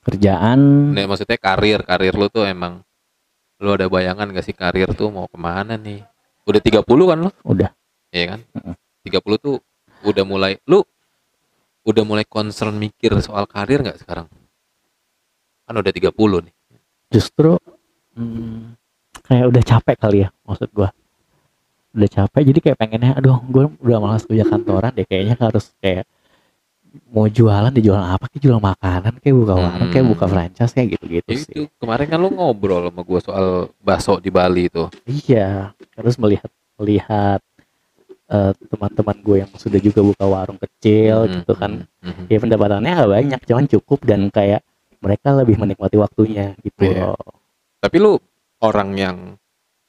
kerjaan 0.00 0.60
Nih, 0.96 1.04
maksudnya 1.04 1.36
karir 1.36 1.84
karir 1.84 2.16
lu 2.16 2.26
tuh 2.26 2.48
emang 2.48 2.80
lu 3.56 3.68
ada 3.70 3.84
bayangan 3.86 4.32
gak 4.32 4.44
sih 4.44 4.56
karir 4.56 4.88
tuh 4.90 5.12
mau 5.12 5.28
ke 5.28 5.36
mana 5.36 5.76
nih 5.76 6.00
udah 6.44 6.60
30 6.60 6.80
kan 7.04 7.18
lu 7.20 7.30
udah 7.44 7.70
Iya 8.08 8.24
kan? 8.32 8.40
Mm-mm. 8.56 8.74
30 9.04 9.36
tuh 9.36 9.56
udah 10.00 10.24
mulai 10.24 10.56
lu 10.64 10.80
udah 11.84 12.02
mulai 12.02 12.24
concern 12.24 12.72
mikir 12.72 13.12
soal 13.20 13.44
karir 13.44 13.78
nggak 13.78 14.00
sekarang? 14.00 14.24
Kan 15.62 15.74
udah 15.76 15.92
30 15.92 16.40
nih. 16.40 16.54
Justru 17.08 17.56
hmm, 18.14 18.74
kayak 19.22 19.46
udah 19.50 19.62
capek 19.62 19.96
kali 19.96 20.18
ya 20.26 20.28
maksud 20.42 20.70
gue 20.70 20.88
udah 21.96 22.10
capek 22.12 22.42
jadi 22.44 22.58
kayak 22.60 22.76
pengennya 22.76 23.12
aduh 23.16 23.40
gue 23.40 23.64
udah 23.80 23.98
malas 23.98 24.24
kerja 24.24 24.44
kantoran 24.44 24.92
deh 24.92 25.06
kayaknya 25.06 25.34
harus 25.38 25.72
kayak 25.80 26.04
mau 27.08 27.28
jualan 27.28 27.68
di 27.70 27.84
jualan 27.84 28.04
apa 28.08 28.24
kayak 28.28 28.42
jual 28.42 28.56
makanan 28.56 29.20
kayak 29.20 29.36
buka 29.36 29.54
warung 29.54 29.88
kayak 29.88 30.06
buka 30.06 30.24
Hmm. 30.24 30.32
franchise 30.32 30.72
kayak 30.72 30.88
gitu-gitu 30.96 31.28
Ya 31.28 31.36
sih 31.36 31.52
itu 31.52 31.72
kemarin 31.76 32.06
kan 32.08 32.18
lu 32.18 32.28
ngobrol 32.32 32.88
sama 32.88 33.00
gua 33.00 33.20
soal 33.20 33.46
bakso 33.80 34.16
di 34.16 34.32
Bali 34.32 34.68
itu. 34.68 34.88
Iya, 35.04 35.76
terus 35.92 36.16
melihat 36.16 36.48
melihat 36.76 37.40
eh, 38.26 38.52
teman-teman 38.66 39.16
gue 39.22 39.36
yang 39.38 39.52
sudah 39.54 39.78
juga 39.78 40.02
buka 40.02 40.24
warung 40.26 40.58
kecil 40.58 41.30
Mhm, 41.30 41.32
gitu 41.38 41.52
kan, 41.54 41.86
mhm. 42.02 42.26
ya 42.26 42.38
pendapatannya 42.42 42.90
nggak 42.90 43.12
banyak, 43.14 43.40
cuman 43.46 43.64
cukup 43.70 44.02
dan 44.02 44.20
kayak 44.34 44.65
mereka 45.06 45.30
lebih 45.32 45.54
menikmati 45.56 45.94
waktunya 45.94 46.58
gitu 46.60 46.82
Iya. 46.82 47.14
loh. 47.14 47.30
Tapi 47.78 47.96
lu 47.96 48.18
orang 48.58 48.90
yang 48.92 49.16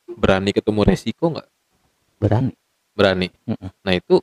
berani 0.08 0.54
ketemu 0.54 0.86
resiko 0.86 1.34
nggak? 1.34 1.50
Berani. 2.18 2.54
Berani. 2.94 3.28
Mm-mm. 3.44 3.70
Nah 3.82 3.94
itu 3.94 4.22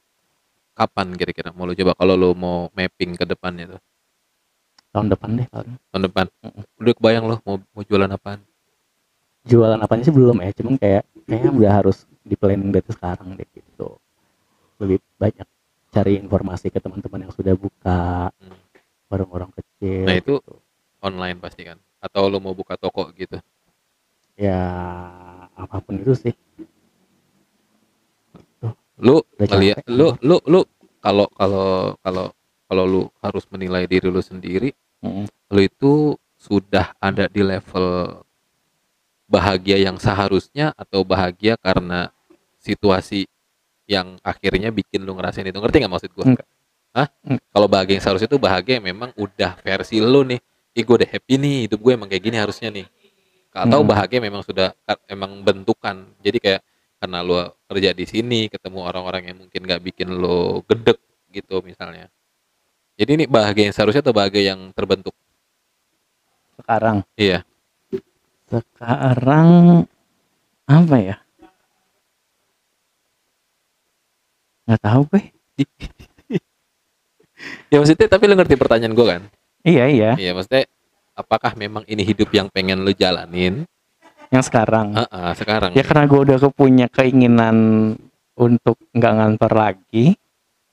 kapan 0.73 1.11
kira-kira 1.13 1.51
mau 1.51 1.67
lu 1.67 1.75
coba 1.75 1.95
kalau 1.95 2.15
lu 2.15 2.31
mau 2.33 2.71
mapping 2.71 3.15
ke 3.15 3.25
depan 3.25 3.55
itu 3.57 3.75
Tahun 4.91 5.07
depan 5.09 5.31
deh 5.35 5.47
paling. 5.49 5.75
tahun 5.89 6.03
depan 6.05 6.27
Mm-mm. 6.41 6.63
udah 6.79 6.93
kebayang 6.95 7.25
lo 7.25 7.37
mau 7.43 7.59
mau 7.69 7.83
jualan 7.83 8.07
apaan 8.09 8.39
Jualan 9.45 9.77
apanya 9.77 10.03
sih 10.03 10.15
belum 10.15 10.41
ya, 10.41 10.57
cuman 10.57 10.75
kayak 10.75 11.05
kayaknya 11.29 11.51
udah 11.53 11.73
harus 11.75 12.09
di 12.19 12.33
planning 12.33 12.73
dari 12.73 12.89
sekarang 12.89 13.37
deh 13.37 13.45
gitu. 13.53 14.01
Lebih 14.81 15.05
banyak 15.15 15.45
cari 15.93 16.17
informasi 16.17 16.73
ke 16.73 16.81
teman-teman 16.81 17.29
yang 17.29 17.33
sudah 17.37 17.53
buka 17.53 18.33
Hmm. 18.33 18.57
warung-warung 19.07 19.53
kecil 19.53 20.09
Nah, 20.09 20.17
itu- 20.17 20.41
gitu. 20.41 20.55
Online 21.05 21.37
pasti 21.37 21.69
kan 21.69 21.77
atau 22.01 22.33
lu 22.33 22.41
mau 22.41 22.57
buka 22.57 22.81
toko 22.81 23.13
gitu 23.13 23.37
ya 24.41 24.65
apa 25.53 25.77
pun 25.85 26.01
itu 26.01 26.17
sih 26.17 26.35
lu 28.99 29.21
ngeliat 29.37 29.85
capek, 29.85 29.93
lu 29.93 30.17
lu 30.25 30.37
lu 30.49 30.61
kalau 31.05 31.29
kalau 31.37 31.93
kalau 32.01 32.27
kalau 32.65 32.85
lu 32.89 33.03
harus 33.21 33.45
menilai 33.53 33.85
diri 33.85 34.09
lu 34.09 34.25
sendiri 34.25 34.73
Mm. 35.05 35.29
lu 35.53 35.61
itu 35.61 36.17
sudah 36.41 36.97
ada 36.97 37.29
di 37.29 37.45
level 37.45 38.25
bahagia 39.29 39.77
yang 39.77 40.01
seharusnya 40.01 40.73
atau 40.73 41.05
bahagia 41.05 41.61
karena 41.61 42.09
situasi 42.57 43.29
yang 43.85 44.17
akhirnya 44.25 44.73
bikin 44.73 45.05
lu 45.05 45.13
ngerasain 45.13 45.45
itu 45.45 45.61
ngerti 45.61 45.85
nggak 45.85 45.93
maksud 45.93 46.11
gua? 46.17 46.25
Enggak. 46.25 46.49
Hah? 46.97 47.09
Kalau 47.53 47.69
bahagia 47.69 48.01
yang 48.01 48.05
seharusnya 48.09 48.29
itu 48.33 48.41
bahagia 48.41 48.81
yang 48.81 48.87
memang 48.97 49.11
udah 49.21 49.61
versi 49.61 50.01
lu 50.01 50.25
nih. 50.25 50.41
Ih 50.75 50.83
gue 50.83 50.97
udah 50.99 51.07
happy 51.07 51.35
nih, 51.39 51.57
hidup 51.71 51.79
gue 51.79 51.93
emang 51.95 52.11
kayak 52.11 52.25
gini 52.27 52.37
harusnya 52.37 52.69
nih. 52.75 52.87
Atau 53.55 53.87
Hmm. 53.87 53.91
bahagia 53.95 54.19
memang 54.19 54.43
sudah 54.43 54.75
emang 55.07 55.39
bentukan. 55.47 56.03
Jadi 56.19 56.39
kayak 56.43 56.61
karena 56.99 57.23
lu 57.23 57.39
kerja 57.71 57.91
di 57.95 58.05
sini 58.11 58.41
ketemu 58.51 58.83
orang-orang 58.83 59.31
yang 59.31 59.39
mungkin 59.47 59.61
nggak 59.63 59.83
bikin 59.87 60.11
lu 60.11 60.67
gedek 60.67 60.99
gitu 61.31 61.63
misalnya. 61.63 62.11
Jadi 62.99 63.11
ini 63.15 63.25
bahagia 63.31 63.71
yang 63.71 63.75
seharusnya 63.75 64.03
atau 64.03 64.15
bahagia 64.15 64.55
yang 64.55 64.71
terbentuk? 64.75 65.15
sekarang 66.55 67.03
Iya. 67.19 67.43
sekarang 68.47 69.83
apa 70.71 70.97
ya 71.03 71.17
nggak 74.65 74.81
tahu 74.81 75.03
gue 75.13 75.23
Ya 77.75 77.77
maksudnya 77.83 78.07
tapi 78.07 78.25
lu 78.31 78.39
ngerti 78.39 78.55
pertanyaan 78.55 78.95
gue 78.95 79.07
kan? 79.07 79.23
Iya 79.65 79.85
iya 79.89 80.11
Iya 80.15 80.31
maksudnya 80.33 80.65
apakah 81.15 81.57
memang 81.57 81.83
ini 81.87 82.05
hidup 82.05 82.29
yang 82.31 82.47
pengen 82.49 82.85
lu 82.85 82.93
jalanin? 82.93 83.65
yang 84.33 84.43
sekarang 84.43 84.97
Heeh, 84.99 85.31
sekarang. 85.39 85.71
ya 85.73 85.85
karena 85.87 86.05
gue 86.05 86.21
udah 86.27 86.39
kepunya 86.41 86.87
keinginan 86.91 87.57
untuk 88.35 88.81
nggak 88.91 89.13
ngantor 89.15 89.53
lagi 89.55 90.19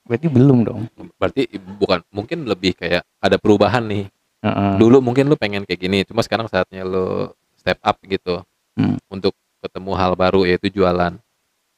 berarti 0.01 0.27
belum 0.27 0.59
dong 0.65 0.81
Berarti 1.15 1.45
bukan 1.77 2.01
mungkin 2.09 2.49
lebih 2.49 2.73
kayak 2.73 3.05
ada 3.21 3.37
perubahan 3.37 3.85
nih. 3.85 4.05
Heeh. 4.41 4.73
Dulu 4.81 4.97
mungkin 5.05 5.29
lu 5.29 5.37
pengen 5.37 5.61
kayak 5.69 5.77
gini, 5.77 6.01
cuma 6.01 6.25
sekarang 6.25 6.49
saatnya 6.49 6.81
lu 6.81 7.29
step 7.53 7.77
up 7.85 8.01
gitu. 8.01 8.41
Hmm. 8.73 8.97
Untuk 9.05 9.37
ketemu 9.61 9.93
hal 9.93 10.17
baru 10.17 10.41
yaitu 10.49 10.73
jualan. 10.73 11.13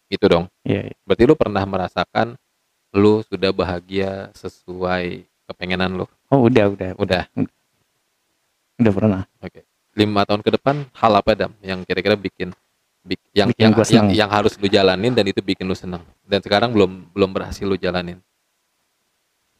Gitu 0.07 0.23
dong. 0.31 0.47
iya 0.63 0.87
iya. 0.87 0.95
Berarti 1.03 1.23
lu 1.27 1.35
pernah 1.35 1.67
merasakan 1.67 2.39
lu 2.95 3.19
sudah 3.27 3.51
bahagia 3.51 4.31
sesuai 4.31 5.27
kepengenan 5.51 5.91
lu. 5.99 6.07
Oh 6.33 6.49
udah 6.49 6.65
udah 6.73 6.89
Udah. 6.97 7.23
udah 8.81 8.91
pernah 8.91 9.21
Oke. 9.37 9.61
Lima 9.93 10.25
tahun 10.25 10.41
ke 10.41 10.49
depan 10.57 10.89
hal 10.97 11.13
apa 11.13 11.31
dam 11.37 11.53
yang 11.61 11.85
kira-kira 11.85 12.17
bikin 12.17 12.49
bik- 13.05 13.29
yang 13.37 13.53
Bikin 13.53 13.63
yang, 13.69 13.73
gua 13.77 13.85
yang 13.85 14.07
yang 14.09 14.29
harus 14.33 14.57
lu 14.57 14.65
jalanin 14.65 15.13
dan 15.13 15.29
itu 15.29 15.37
bikin 15.45 15.69
lu 15.69 15.77
senang. 15.77 16.01
Dan 16.25 16.41
sekarang 16.41 16.73
belum 16.73 17.13
belum 17.13 17.29
berhasil 17.29 17.61
lu 17.61 17.77
jalanin. 17.77 18.17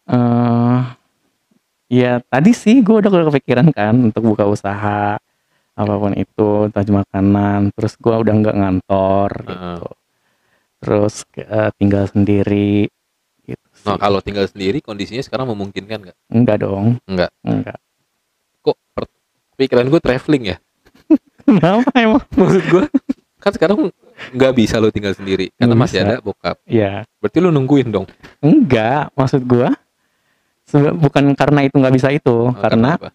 eh 0.04 0.82
ya 1.88 2.20
tadi 2.28 2.52
sih 2.52 2.84
gue 2.84 3.00
udah 3.00 3.30
kepikiran 3.32 3.72
kan 3.72 3.96
untuk 3.96 4.26
buka 4.36 4.44
usaha 4.44 5.16
apa 5.74 5.94
pun 5.96 6.12
itu 6.12 6.68
entah 6.68 6.84
makanan 6.84 7.72
terus 7.72 7.96
gue 7.96 8.12
udah 8.12 8.34
nggak 8.36 8.58
ngantor 8.58 9.32
Heeh. 9.32 9.48
gitu 9.48 9.88
terus 10.84 11.24
eh, 11.40 11.72
tinggal 11.80 12.12
sendiri. 12.12 12.92
Nah 13.86 13.98
kalau 13.98 14.20
tinggal 14.20 14.46
sendiri 14.46 14.80
kondisinya 14.80 15.20
sekarang 15.20 15.48
memungkinkan 15.48 16.00
nggak? 16.02 16.18
enggak 16.30 16.58
dong 16.60 16.98
Enggak. 17.04 17.32
enggak 17.42 17.78
Kok 18.62 18.78
pikiran 19.56 19.86
gue 19.86 20.00
traveling 20.00 20.44
ya? 20.46 20.58
kenapa 21.46 21.90
emang 21.96 22.24
Maksud 22.40 22.64
gue 22.66 22.84
kan 23.38 23.52
sekarang 23.52 23.92
nggak 24.32 24.54
bisa 24.54 24.80
lo 24.80 24.88
tinggal 24.88 25.12
sendiri 25.12 25.52
karena 25.54 25.68
Nggak 25.70 25.82
masih 25.82 25.98
bisa. 25.98 26.08
ada 26.08 26.16
bokap. 26.20 26.56
ya 26.64 26.94
Berarti 27.18 27.38
lu 27.38 27.50
nungguin 27.50 27.90
dong. 27.90 28.08
enggak 28.40 29.12
maksud 29.14 29.44
gue 29.44 29.68
bukan 30.96 31.24
karena 31.34 31.60
itu 31.62 31.76
nggak 31.76 31.94
bisa 31.94 32.08
itu 32.10 32.50
Oh, 32.50 32.56
karena 32.56 32.96
apa? 32.96 33.12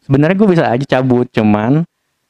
sebenarnya 0.00 0.34
gue 0.34 0.48
bisa 0.48 0.64
aja 0.66 0.84
cabut 0.90 1.28
cuman 1.28 1.84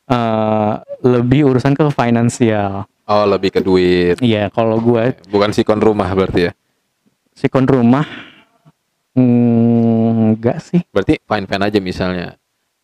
eh, 0.05 0.73
lebih 1.01 1.47
urusan 1.47 1.73
ke 1.73 1.87
finansial 1.89 2.85
Oh 3.05 3.25
lebih 3.25 3.53
ke 3.53 3.61
duit. 3.61 4.17
iya 4.19 4.49
kalau 4.49 4.77
gue 4.77 5.13
Bukan 5.29 5.53
sikon 5.53 5.77
rumah 5.77 6.09
berarti 6.11 6.49
ya. 6.49 6.53
Sikon 7.35 7.67
rumah 7.67 8.07
mm, 9.13 10.35
enggak 10.35 10.59
sih 10.61 10.81
Berarti 10.89 11.21
fine 11.21 11.47
fine 11.47 11.65
aja 11.65 11.79
misalnya 11.79 12.27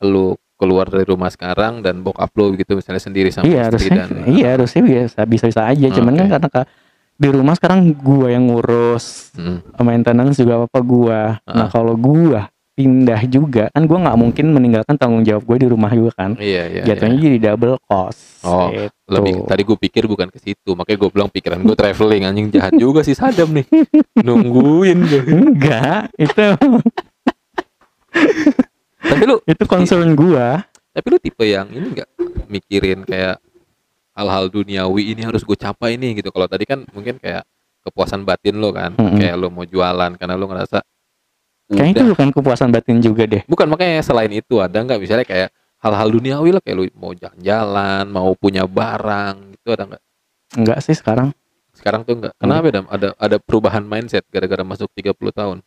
lu 0.00 0.35
keluar 0.57 0.87
dari 0.87 1.04
rumah 1.04 1.28
sekarang 1.28 1.80
dan 1.80 2.00
bokap 2.00 2.28
lu 2.35 2.52
gitu 2.52 2.75
misalnya 2.75 3.00
sendiri 3.00 3.33
sama 3.33 3.49
iya 3.49 3.66
istri 3.66 3.88
harusnya 3.88 3.97
dan 3.97 4.09
iya 4.28 4.49
harusnya 4.52 4.83
biasa 4.83 5.19
bisa 5.25 5.45
bisa 5.47 5.62
aja 5.64 5.87
cuman 5.90 6.12
Oke. 6.12 6.19
kan 6.19 6.28
karena 6.30 6.49
ka- 6.50 6.69
di 7.16 7.28
rumah 7.28 7.52
sekarang 7.52 7.80
gua 7.95 8.28
yang 8.28 8.45
ngurus 8.47 9.33
Hmm. 9.33 9.61
maintenance 9.78 10.37
juga 10.37 10.61
apa 10.61 10.80
gua 10.80 11.40
nah 11.47 11.64
Ah. 11.64 11.71
kalau 11.71 11.97
gua 11.97 12.49
pindah 12.70 13.20
juga 13.26 13.68
kan 13.70 13.84
gua 13.84 13.98
nggak 14.00 14.16
mungkin 14.16 14.46
meninggalkan 14.50 14.94
tanggung 14.94 15.20
jawab 15.20 15.42
gue 15.42 15.56
di 15.60 15.68
rumah 15.68 15.90
juga 15.90 16.12
kan 16.16 16.30
Iya 16.34 16.62
iya. 16.70 16.82
jatuhnya 16.86 17.14
iya. 17.14 17.24
jadi 17.26 17.38
double 17.50 17.76
cost 17.82 18.40
Oh, 18.40 18.72
gitu. 18.72 18.88
Lebih 19.04 19.44
tadi 19.44 19.62
gue 19.62 19.76
pikir 19.76 20.08
bukan 20.08 20.32
ke 20.32 20.40
situ, 20.40 20.72
makanya 20.72 20.96
gue 20.96 21.10
bilang 21.12 21.28
pikiran 21.28 21.60
gue 21.60 21.76
traveling 21.76 22.24
anjing 22.24 22.48
jahat 22.48 22.72
juga 22.72 23.04
sih 23.04 23.12
Sadam 23.12 23.52
nih. 23.52 23.68
Nungguin 24.24 24.96
gue. 25.04 25.22
enggak 25.28 26.08
itu 26.16 26.40
Tapi 29.00 29.22
lu 29.24 29.36
itu 29.50 29.64
concern 29.64 30.12
gua 30.14 30.64
tapi 30.90 31.06
lu 31.06 31.18
tipe 31.18 31.44
yang 31.44 31.70
ini 31.70 31.94
nggak 31.94 32.08
mikirin 32.48 33.06
kayak 33.06 33.38
hal-hal 34.10 34.50
duniawi 34.50 35.14
ini 35.14 35.22
harus 35.22 35.46
gue 35.46 35.54
capai 35.54 35.94
nih 35.94 36.18
gitu 36.18 36.34
kalau 36.34 36.50
tadi 36.50 36.66
kan 36.66 36.82
mungkin 36.90 37.14
kayak 37.16 37.46
kepuasan 37.80 38.26
batin 38.26 38.58
lo 38.58 38.74
kan 38.74 38.98
Mm-mm. 38.98 39.16
kayak 39.16 39.38
lo 39.38 39.48
mau 39.48 39.62
jualan 39.62 40.18
karena 40.18 40.34
lo 40.34 40.50
ngerasa 40.50 40.82
kayaknya 41.70 41.94
itu 42.02 42.04
bukan 42.12 42.28
kepuasan 42.34 42.68
batin 42.74 42.98
juga 42.98 43.24
deh. 43.24 43.42
Bukan 43.46 43.66
makanya 43.70 44.02
selain 44.02 44.32
itu 44.34 44.58
ada 44.58 44.82
nggak? 44.82 44.98
Misalnya 44.98 45.26
kayak 45.26 45.54
hal-hal 45.80 46.08
duniawi 46.12 46.50
lah 46.52 46.62
kayak 46.62 46.76
lo 46.76 46.84
mau 46.98 47.12
jalan-jalan 47.16 48.04
mau 48.10 48.30
punya 48.36 48.68
barang 48.68 49.56
gitu 49.56 49.68
ada 49.72 49.84
nggak? 49.88 50.02
Enggak 50.60 50.78
sih 50.84 50.94
sekarang. 50.98 51.30
Sekarang 51.72 52.04
tuh 52.04 52.18
nggak. 52.20 52.34
Kenapa 52.36 52.68
Dam? 52.68 52.86
ada 52.90 53.08
ada 53.16 53.36
perubahan 53.40 53.80
mindset 53.86 54.26
gara-gara 54.28 54.60
masuk 54.66 54.90
30 54.92 55.14
tahun? 55.32 55.58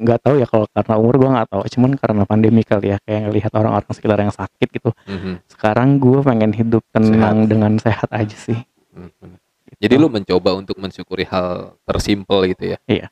Nggak 0.00 0.20
tahu 0.22 0.34
ya 0.38 0.46
kalau 0.46 0.66
karena 0.70 0.94
umur 1.00 1.14
gua 1.18 1.30
nggak 1.40 1.48
tahu. 1.50 1.62
Cuman 1.72 1.90
karena 1.98 2.22
pandemi 2.28 2.62
kali 2.62 2.94
ya 2.94 2.98
kayak 3.02 3.30
ngelihat 3.30 3.52
orang-orang 3.56 3.90
sekitar 3.94 4.18
yang 4.20 4.34
sakit 4.34 4.68
gitu. 4.70 4.90
Mhm. 5.06 5.34
sekarang 5.50 6.00
gue 6.00 6.20
pengen 6.24 6.52
hidup 6.56 6.80
tenang 6.88 7.44
dengan 7.44 7.76
sehat 7.76 8.08
aja 8.12 8.32
sih. 8.32 8.56
Hmm, 8.96 9.12
bener. 9.20 9.38
Jadi 9.80 9.94
lu 9.96 10.08
mencoba 10.12 10.50
untuk 10.60 10.76
mensyukuri 10.76 11.24
hal 11.24 11.76
tersimpel 11.88 12.52
gitu 12.52 12.76
ya? 12.76 12.78
Iya. 12.84 13.08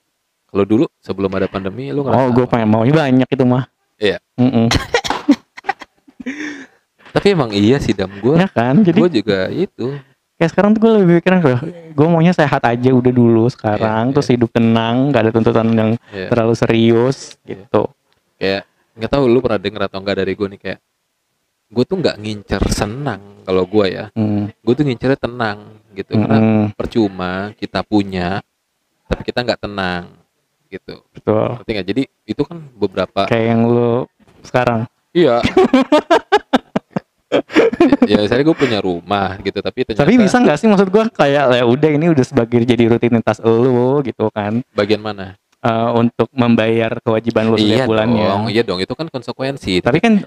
Kalau 0.48 0.64
dulu 0.64 0.84
sebelum 0.98 1.30
ada 1.30 1.44
pandemi 1.44 1.88
lu 1.88 2.00
oh 2.00 2.04
ngerasa 2.04 2.32
gue 2.32 2.42
apa? 2.42 2.52
pengen 2.52 2.68
maunya 2.68 2.94
banyak 2.94 3.28
itu 3.28 3.44
mah 3.44 3.64
Iya. 3.96 4.18
Mm-mm. 4.34 4.66
Tapi 7.08 7.26
emang 7.28 7.50
iya 7.50 7.76
sih 7.76 7.92
dam 7.92 8.12
gue. 8.12 8.36
ya 8.36 8.46
kan 8.46 8.78
jadi 8.78 8.96
Gue 8.96 9.10
juga 9.12 9.48
itu. 9.48 9.96
kayak 10.34 10.50
sekarang 10.50 10.70
tuh 10.70 10.80
gue 10.80 10.92
lebih 10.96 11.14
pikiran 11.18 11.38
gue 11.90 12.06
maunya 12.06 12.30
sehat 12.30 12.62
aja 12.62 12.90
udah 12.90 13.10
dulu 13.10 13.50
sekarang 13.50 14.14
terus 14.14 14.30
hidup 14.30 14.46
tenang 14.48 15.10
gak 15.10 15.26
ada 15.26 15.32
tuntutan 15.32 15.66
yang 15.68 15.90
Ya. 16.08 16.30
terlalu 16.30 16.54
serius 16.54 17.34
Iya. 17.42 17.58
gitu 17.58 17.82
Kayak 18.38 18.62
nggak 18.94 19.10
tahu 19.10 19.24
lu 19.26 19.38
pernah 19.38 19.58
denger 19.58 19.82
atau 19.84 19.98
enggak 19.98 20.16
dari 20.16 20.32
gue 20.32 20.46
nih 20.48 20.60
kayak 20.60 20.78
gue 21.68 21.84
tuh 21.84 21.96
nggak 21.96 22.16
ngincer 22.16 22.62
senang 22.70 23.42
kalau 23.42 23.62
gue 23.62 23.86
ya. 23.88 24.04
Hmm. 24.12 24.46
Gue 24.58 24.72
tuh 24.72 24.84
ngincernya 24.84 25.18
tenang 25.18 25.58
gitu. 25.92 26.14
Karena 26.14 26.38
Mm-mm. 26.38 26.64
percuma 26.72 27.32
kita 27.52 27.82
punya 27.82 28.38
tapi 29.04 29.22
kita 29.24 29.42
nggak 29.42 29.60
tenang 29.60 30.04
gitu. 30.68 30.94
betul. 31.10 31.58
Ngerti 31.58 31.70
nggak? 31.72 31.86
Jadi 31.88 32.02
itu 32.24 32.42
kan 32.44 32.58
beberapa 32.76 33.20
kayak 33.26 33.46
yang 33.48 33.60
lu 33.66 34.04
sekarang. 34.44 34.80
Iya. 35.12 35.40
ya 38.08 38.24
misalnya 38.24 38.44
gue 38.48 38.56
punya 38.56 38.78
rumah 38.80 39.36
gitu 39.44 39.60
tapi 39.60 39.84
ternyata 39.84 40.08
tapi 40.08 40.16
bisa 40.16 40.40
nggak 40.40 40.56
sih 40.56 40.64
maksud 40.64 40.88
gue 40.88 41.04
kayak 41.12 41.60
ya 41.60 41.64
udah 41.68 41.90
ini 41.92 42.08
udah 42.08 42.24
sebagai 42.24 42.64
jadi 42.64 42.88
rutinitas 42.88 43.36
lu 43.44 44.00
gitu 44.00 44.32
kan. 44.32 44.64
Bagian 44.72 45.04
mana? 45.04 45.36
Eh, 45.58 45.90
untuk 45.98 46.30
membayar 46.32 47.02
kewajiban 47.02 47.50
lu 47.52 47.58
iya 47.58 47.82
setiap 47.82 47.88
bulannya. 47.90 48.26
dong 48.30 48.44
iya 48.48 48.62
dong. 48.64 48.78
Itu 48.80 48.94
kan 48.96 49.10
konsekuensi. 49.10 49.82
Tapi 49.84 49.98
kan 50.00 50.24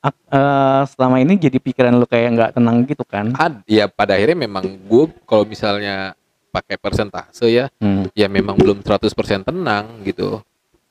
ak- 0.00 0.24
eh, 0.30 0.82
selama 0.94 1.20
ini 1.20 1.34
jadi 1.36 1.58
pikiran 1.60 1.92
lu 1.98 2.06
kayak 2.08 2.28
nggak 2.38 2.50
tenang 2.56 2.86
gitu 2.88 3.04
kan? 3.04 3.34
Ad, 3.36 3.66
ya 3.68 3.84
pada 3.90 4.16
akhirnya 4.16 4.46
memang 4.48 4.64
gue 4.64 5.04
kalau 5.28 5.44
misalnya 5.44 6.16
pakai 6.54 6.78
persentase 6.78 7.50
ya. 7.50 7.66
Hmm. 7.82 8.06
ya 8.14 8.30
memang 8.30 8.54
belum 8.54 8.86
100% 8.86 9.42
tenang 9.42 10.06
gitu. 10.06 10.38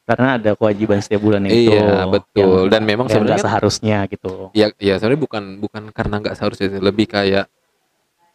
Karena 0.04 0.36
ada 0.36 0.52
kewajiban 0.60 1.00
setiap 1.00 1.24
bulan 1.24 1.48
itu 1.48 1.72
iya 1.72 2.04
betul. 2.04 2.68
Yang- 2.68 2.72
dan 2.76 2.82
memang 2.84 3.08
sebenarnya 3.08 3.40
seharusnya 3.48 3.98
gitu. 4.12 4.52
Ya 4.52 4.68
ya 4.76 5.00
sebenarnya 5.00 5.22
bukan 5.24 5.44
bukan 5.64 5.84
karena 5.96 6.20
nggak 6.20 6.36
seharusnya 6.36 6.68
lebih 6.84 7.08
kayak 7.08 7.48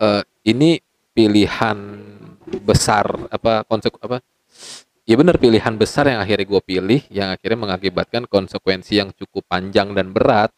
eh, 0.01 0.23
ini 0.49 0.81
pilihan 1.13 1.77
besar 2.65 3.05
apa 3.29 3.69
konsep 3.69 3.93
apa 4.01 4.25
ya 5.05 5.19
benar 5.21 5.37
pilihan 5.37 5.77
besar 5.77 6.09
yang 6.09 6.25
akhirnya 6.25 6.49
gue 6.49 6.63
pilih 6.65 7.01
yang 7.13 7.29
akhirnya 7.37 7.59
mengakibatkan 7.61 8.25
konsekuensi 8.25 9.05
yang 9.05 9.13
cukup 9.13 9.45
panjang 9.45 9.93
dan 9.93 10.09
berat 10.17 10.49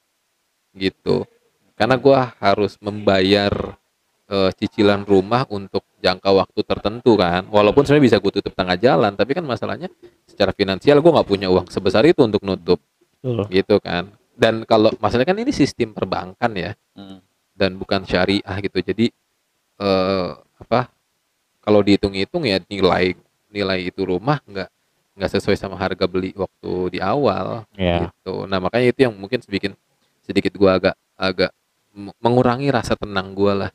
gitu. 0.78 1.26
Karena 1.74 1.96
gue 1.98 2.18
harus 2.38 2.76
membayar 2.78 3.79
eh, 4.30 4.50
cicilan 4.54 5.02
rumah 5.02 5.42
untuk 5.50 5.82
jangka 5.98 6.30
waktu 6.30 6.60
tertentu 6.62 7.18
kan. 7.18 7.44
Walaupun 7.50 7.82
sebenarnya 7.84 8.06
bisa 8.06 8.16
gue 8.22 8.32
tutup 8.38 8.54
tengah 8.54 8.78
jalan 8.78 9.12
tapi 9.12 9.34
kan 9.34 9.42
masalahnya 9.44 9.90
secara 10.24 10.54
finansial 10.54 11.02
gue 11.02 11.10
nggak 11.10 11.28
punya 11.28 11.50
uang 11.50 11.66
sebesar 11.68 12.06
itu 12.06 12.22
untuk 12.22 12.40
nutup. 12.46 12.78
Betul. 13.20 13.44
gitu 13.52 13.76
kan. 13.82 14.08
Dan 14.32 14.64
kalau 14.64 14.88
masalahnya 14.96 15.28
kan 15.28 15.38
ini 15.42 15.52
sistem 15.52 15.92
perbankan 15.92 16.52
ya. 16.56 16.72
Hmm. 16.96 17.20
dan 17.52 17.76
bukan 17.76 18.00
syariah 18.08 18.56
gitu. 18.64 18.80
Jadi 18.80 19.12
eh, 19.76 20.28
apa 20.56 20.88
kalau 21.60 21.84
dihitung-hitung 21.84 22.48
ya 22.48 22.56
nilai 22.64 23.12
nilai 23.52 23.78
itu 23.84 24.00
rumah 24.08 24.40
nggak 24.48 24.68
nggak 25.20 25.30
sesuai 25.36 25.60
sama 25.60 25.76
harga 25.76 26.08
beli 26.08 26.32
waktu 26.32 26.96
di 26.96 26.98
awal 27.04 27.68
Ya. 27.76 28.08
gitu. 28.08 28.48
Nah 28.48 28.64
makanya 28.64 28.88
itu 28.96 29.00
yang 29.04 29.12
mungkin 29.12 29.44
bikin 29.44 29.76
sedikit 30.24 30.56
gua 30.56 30.80
agak 30.80 30.96
agak 31.20 31.50
mengurangi 32.22 32.72
rasa 32.72 32.96
tenang 32.96 33.36
gua 33.36 33.52
lah 33.66 33.70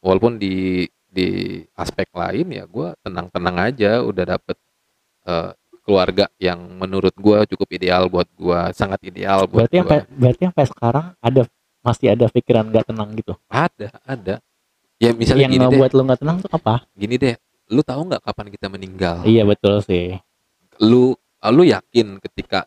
walaupun 0.00 0.36
di 0.36 0.86
di 1.08 1.28
aspek 1.74 2.06
lain 2.12 2.46
ya 2.52 2.64
gua 2.64 2.94
tenang-tenang 3.00 3.56
aja 3.58 4.00
udah 4.00 4.24
dapet 4.28 4.56
eh, 5.24 5.50
keluarga 5.82 6.28
yang 6.36 6.60
menurut 6.76 7.16
gua 7.16 7.42
cukup 7.44 7.68
ideal 7.72 8.06
buat 8.06 8.28
gua 8.36 8.70
sangat 8.70 9.00
ideal 9.02 9.48
buat 9.48 9.66
Berarti 9.66 9.76
gua. 9.76 9.82
sampai 9.82 9.98
berarti 10.12 10.42
sampai 10.52 10.66
sekarang 10.68 11.06
ada 11.18 11.42
masih 11.80 12.06
ada 12.12 12.26
pikiran 12.28 12.64
nggak 12.68 12.86
tenang 12.86 13.10
gitu. 13.16 13.32
ada 13.48 13.88
ada 14.04 14.34
ya 14.98 15.10
misalnya 15.12 15.48
yang 15.48 15.52
gini 15.56 15.64
deh 15.64 15.68
ngebuat 15.72 15.90
lo 15.92 16.02
nggak 16.04 16.20
tenang 16.20 16.36
tuh 16.38 16.50
apa? 16.52 16.74
gini 16.92 17.14
deh 17.16 17.34
lu 17.68 17.80
tahu 17.82 18.00
nggak 18.08 18.22
kapan 18.22 18.46
kita 18.48 18.66
meninggal 18.68 19.16
Iya 19.24 19.42
betul 19.44 19.80
sih. 19.82 20.16
lu 20.78 21.12
lu 21.40 21.62
yakin 21.64 22.16
ketika 22.22 22.64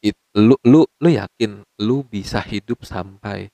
it, 0.00 0.16
lu 0.34 0.56
lu 0.64 0.82
lu 0.98 1.08
yakin 1.10 1.60
lu 1.78 2.02
bisa 2.02 2.40
hidup 2.40 2.82
sampai 2.82 3.51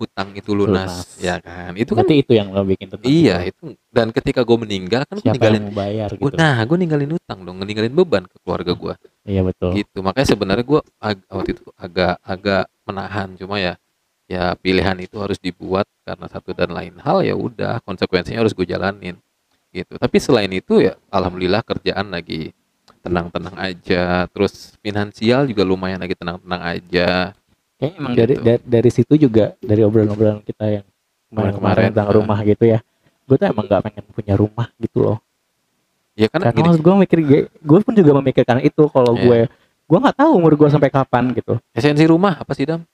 hutang 0.00 0.32
itu 0.32 0.56
lunas, 0.56 0.88
Lunas. 0.88 1.20
ya 1.20 1.36
kan 1.38 1.76
itu 1.76 1.92
kan 1.92 2.08
Berarti 2.08 2.16
itu 2.24 2.32
yang 2.32 2.48
lo 2.50 2.64
bikin 2.64 2.88
tenang. 2.88 3.04
iya 3.04 3.36
gitu. 3.44 3.76
itu 3.76 3.76
dan 3.92 4.08
ketika 4.10 4.40
gue 4.40 4.56
meninggal 4.56 5.04
kan 5.04 5.20
gue 5.20 5.28
Siapa 5.28 5.36
ninggalin 5.36 5.62
yang 5.68 5.76
bayar 5.76 6.08
gua, 6.16 6.32
gitu? 6.32 6.36
nah 6.40 6.56
gue 6.64 6.76
ninggalin 6.80 7.10
hutang 7.12 7.38
dong 7.44 7.56
ninggalin 7.60 7.92
beban 7.92 8.24
ke 8.24 8.36
keluarga 8.40 8.72
gue 8.72 8.94
Iya 9.28 9.44
betul. 9.44 9.70
gitu 9.76 9.98
makanya 10.00 10.28
sebenarnya 10.32 10.64
gue 10.64 10.80
waktu 11.28 11.50
itu 11.52 11.62
agak 11.76 12.16
agak 12.24 12.64
menahan 12.88 13.28
cuma 13.36 13.60
ya 13.60 13.76
ya 14.24 14.56
pilihan 14.56 14.96
itu 14.96 15.20
harus 15.20 15.36
dibuat 15.36 15.84
karena 16.00 16.26
satu 16.26 16.56
dan 16.56 16.72
lain 16.72 16.96
hal 16.98 17.20
ya 17.20 17.36
udah 17.36 17.84
konsekuensinya 17.84 18.40
harus 18.40 18.56
gue 18.56 18.64
jalanin 18.64 19.20
gitu 19.70 20.00
tapi 20.00 20.16
selain 20.16 20.50
itu 20.50 20.80
ya 20.80 20.96
alhamdulillah 21.12 21.60
kerjaan 21.60 22.08
lagi 22.08 22.50
tenang-tenang 23.00 23.56
aja 23.56 24.28
terus 24.28 24.74
finansial 24.80 25.46
juga 25.46 25.62
lumayan 25.62 26.00
lagi 26.00 26.12
tenang-tenang 26.14 26.62
aja 26.62 27.32
Kayaknya 27.80 27.96
emang 27.96 28.12
dari, 28.12 28.34
Gitu. 28.36 28.44
dari 28.44 28.60
dari 28.62 28.90
situ 28.92 29.12
juga 29.16 29.44
dari 29.58 29.80
obrolan-obrolan 29.80 30.44
kita 30.44 30.64
yang 30.70 30.86
Kemarin-kemarin, 31.30 31.88
tentang 31.90 32.08
ah. 32.10 32.14
rumah 32.14 32.38
gitu 32.42 32.64
ya. 32.66 32.78
Gue 33.24 33.36
tuh 33.36 33.46
emang 33.46 33.64
nggak 33.64 33.82
pengen 33.82 34.04
punya 34.10 34.34
rumah 34.34 34.68
gitu 34.76 34.98
loh. 35.00 35.18
ya 36.12 36.26
kan 36.26 36.42
Karena 36.42 36.52
gini 36.52 36.68
gue 36.76 36.94
mikir, 36.98 37.18
gue 37.48 37.78
pun 37.80 37.94
juga 37.94 38.12
memikirkan 38.14 38.60
itu 38.60 38.82
kalau 38.86 39.14
Iya. 39.14 39.24
gue, 39.24 39.38
gue 39.88 39.98
nggak 39.98 40.16
tahu 40.18 40.30
umur 40.36 40.52
gue 40.54 40.68
sampai 40.68 40.90
kapan 40.90 41.32
gitu. 41.32 41.56
esensi 41.72 42.04
rumah 42.04 42.36
apa 42.36 42.52
sih 42.52 42.62
dam 42.62 42.84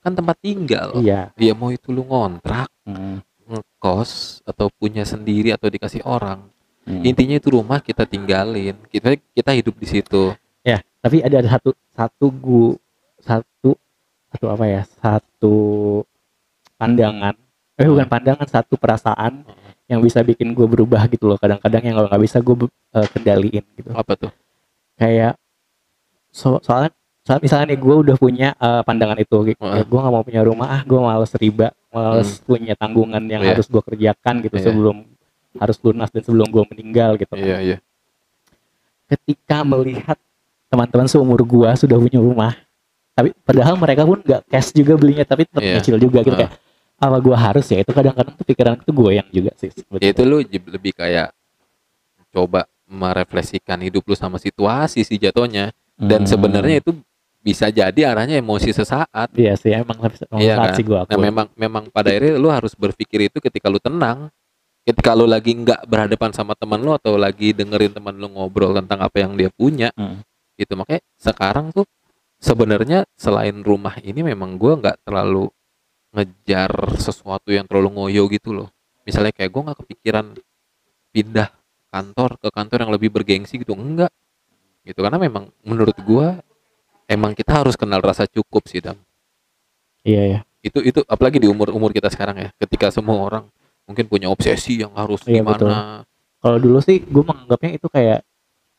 kan 0.00 0.12
tempat 0.12 0.36
tinggal 0.38 0.92
Iya. 0.96 1.32
ya 1.32 1.52
mau 1.54 1.70
itu 1.70 1.88
lu 1.88 2.02
ngontrak 2.02 2.68
Hmm. 2.82 3.24
ngekos 3.44 4.42
atau 4.42 4.68
punya 4.70 5.04
sendiri 5.04 5.52
atau 5.52 5.68
dikasih 5.68 6.02
orang 6.02 6.44
Hmm. 6.82 7.00
intinya 7.00 7.32
itu 7.34 7.48
rumah 7.48 7.78
kita 7.78 8.04
tinggalin 8.04 8.76
kita 8.88 9.16
kita 9.30 9.50
hidup 9.52 9.72
di 9.74 9.86
situ 9.86 10.36
Ya, 10.60 10.80
tapi 10.98 11.20
ada 11.20 11.40
satu 11.42 11.72
satu 11.90 12.26
gu 12.28 12.76
satu 13.24 13.72
satu 14.30 14.46
apa 14.52 14.64
ya? 14.68 14.82
Satu 15.00 15.56
pandangan. 16.76 17.34
Eh 17.74 17.88
bukan 17.88 18.06
pandangan, 18.06 18.46
satu 18.46 18.76
perasaan 18.76 19.42
yang 19.88 20.00
bisa 20.00 20.20
bikin 20.20 20.52
gue 20.52 20.66
berubah 20.68 21.08
gitu 21.08 21.26
loh. 21.26 21.40
Kadang-kadang 21.40 21.82
yang 21.82 21.94
kalau 21.98 22.08
nggak 22.12 22.22
bisa 22.22 22.38
gue 22.38 22.56
eh, 22.94 23.08
kendaliin 23.10 23.64
gitu. 23.74 23.90
apa 23.92 24.12
tuh 24.14 24.30
Kayak 24.94 25.34
so, 26.30 26.62
soalnya 26.62 26.94
soal 27.24 27.40
misalnya 27.40 27.72
nih 27.72 27.80
gue 27.80 27.94
udah 28.04 28.16
punya 28.20 28.48
eh, 28.54 28.82
pandangan 28.84 29.18
itu, 29.18 29.36
gitu. 29.48 29.64
Heeh. 29.64 29.82
gue 29.82 29.98
nggak 29.98 30.12
mau 30.12 30.22
punya 30.22 30.42
rumah, 30.44 30.68
ah 30.70 30.82
gue 30.84 30.98
males 31.00 31.32
riba, 31.34 31.72
males 31.90 32.38
punya 32.44 32.76
tanggungan 32.76 33.24
yang 33.26 33.42
Iya. 33.42 33.56
harus 33.56 33.66
gue 33.66 33.82
kerjakan 33.82 34.34
gitu 34.44 34.56
Iya. 34.60 34.64
sebelum 34.70 34.96
harus 35.54 35.76
lunas 35.82 36.10
dan 36.10 36.22
sebelum 36.22 36.50
gue 36.50 36.64
meninggal 36.68 37.14
gitu. 37.14 37.34
iya 37.38 37.58
iya 37.62 37.78
ketika 39.04 39.62
melihat 39.62 40.16
teman-teman 40.66 41.06
seumur 41.06 41.38
gua 41.44 41.76
sudah 41.76 41.94
punya 41.94 42.18
rumah 42.18 42.56
tapi 43.14 43.30
padahal 43.40 43.74
mereka 43.74 44.02
pun 44.02 44.18
nggak 44.18 44.42
cash 44.46 44.70
juga 44.70 44.94
belinya 44.94 45.22
tapi 45.22 45.46
tetap 45.46 45.62
Iya. 45.62 45.78
nyicil 45.78 45.96
juga 45.98 46.18
gitu 46.20 46.34
Ah. 46.34 46.40
kayak 46.44 46.52
apa 46.96 47.16
gua 47.20 47.36
harus 47.36 47.66
ya 47.66 47.78
itu 47.78 47.90
kadang-kadang 47.90 48.34
tuh 48.34 48.44
pikiran 48.44 48.74
itu 48.76 48.90
goyang 48.92 49.28
juga 49.28 49.50
sih 49.56 49.70
sebetulnya. 49.70 50.00
ya 50.00 50.08
itu 50.10 50.22
lu 50.22 50.36
lebih 50.44 50.92
kayak 50.92 51.28
coba 52.30 52.66
merefleksikan 52.84 53.78
hidup 53.80 54.02
lu 54.02 54.14
sama 54.14 54.36
situasi 54.36 55.02
sih 55.02 55.16
jatuhnya 55.16 55.70
dan 55.94 56.22
Hmm. 56.22 56.28
sebenarnya 56.28 56.80
itu 56.80 56.90
bisa 57.38 57.68
jadi 57.68 58.08
arahnya 58.08 58.40
emosi 58.40 58.72
sesaat 58.72 59.28
iya 59.34 59.54
sih 59.54 59.70
emang 59.70 60.00
Iya 60.34 60.54
kan? 60.56 60.72
sih 60.74 60.82
gua 60.82 61.04
nah 61.04 61.18
memang 61.18 61.46
memang 61.54 61.84
pada 61.88 62.08
akhirnya 62.08 62.34
lu 62.34 62.48
harus 62.48 62.72
berpikir 62.72 63.28
itu 63.28 63.38
ketika 63.38 63.68
lu 63.68 63.78
tenang 63.78 64.32
ketika 64.82 65.12
lu 65.12 65.24
lagi 65.24 65.52
nggak 65.52 65.84
berhadapan 65.84 66.30
sama 66.30 66.52
teman 66.52 66.80
lu 66.80 66.90
atau 66.90 67.14
lagi 67.14 67.52
dengerin 67.52 67.92
teman 67.92 68.12
lu 68.12 68.26
ngobrol 68.28 68.72
tentang 68.74 68.98
apa 68.98 69.16
yang 69.18 69.32
dia 69.34 69.48
punya 69.48 69.92
Hmm. 69.94 70.24
gitu 70.56 70.72
makanya 70.74 71.02
sekarang 71.16 71.68
tuh 71.70 71.84
sebenarnya 72.44 73.08
selain 73.16 73.64
rumah 73.64 73.96
ini 74.04 74.20
memang 74.20 74.60
gua 74.60 74.76
nggak 74.76 75.08
terlalu 75.08 75.48
ngejar 76.12 76.70
sesuatu 77.00 77.48
yang 77.48 77.64
terlalu 77.64 77.96
ngoyo 77.96 78.28
gitu 78.28 78.52
loh. 78.52 78.68
Misalnya 79.08 79.32
kayak 79.32 79.48
gua 79.48 79.72
nggak 79.72 79.78
kepikiran 79.80 80.36
pindah 81.16 81.48
kantor 81.88 82.36
ke 82.36 82.48
kantor 82.52 82.78
yang 82.84 82.92
lebih 82.92 83.08
bergengsi 83.08 83.56
gitu 83.56 83.72
enggak. 83.72 84.12
Gitu 84.84 85.00
karena 85.00 85.16
memang 85.16 85.48
menurut 85.64 85.96
gua 86.04 86.44
emang 87.08 87.32
kita 87.32 87.64
harus 87.64 87.80
kenal 87.80 88.04
rasa 88.04 88.28
cukup 88.28 88.68
sih 88.68 88.84
dam. 88.84 89.00
Iya 90.04 90.22
ya 90.28 90.40
itu 90.64 90.80
itu 90.80 91.00
apalagi 91.04 91.36
di 91.36 91.44
umur 91.44 91.68
umur 91.76 91.92
kita 91.92 92.08
sekarang 92.08 92.40
ya 92.40 92.48
ketika 92.56 92.88
semua 92.88 93.20
orang 93.20 93.44
mungkin 93.84 94.08
punya 94.08 94.32
obsesi 94.32 94.80
yang 94.80 94.96
harus 94.96 95.20
Iya, 95.28 95.44
gimana. 95.44 96.08
Kalau 96.40 96.56
dulu 96.56 96.80
sih 96.80 97.04
gua 97.04 97.24
menganggapnya 97.28 97.76
itu 97.76 97.86
kayak 97.92 98.24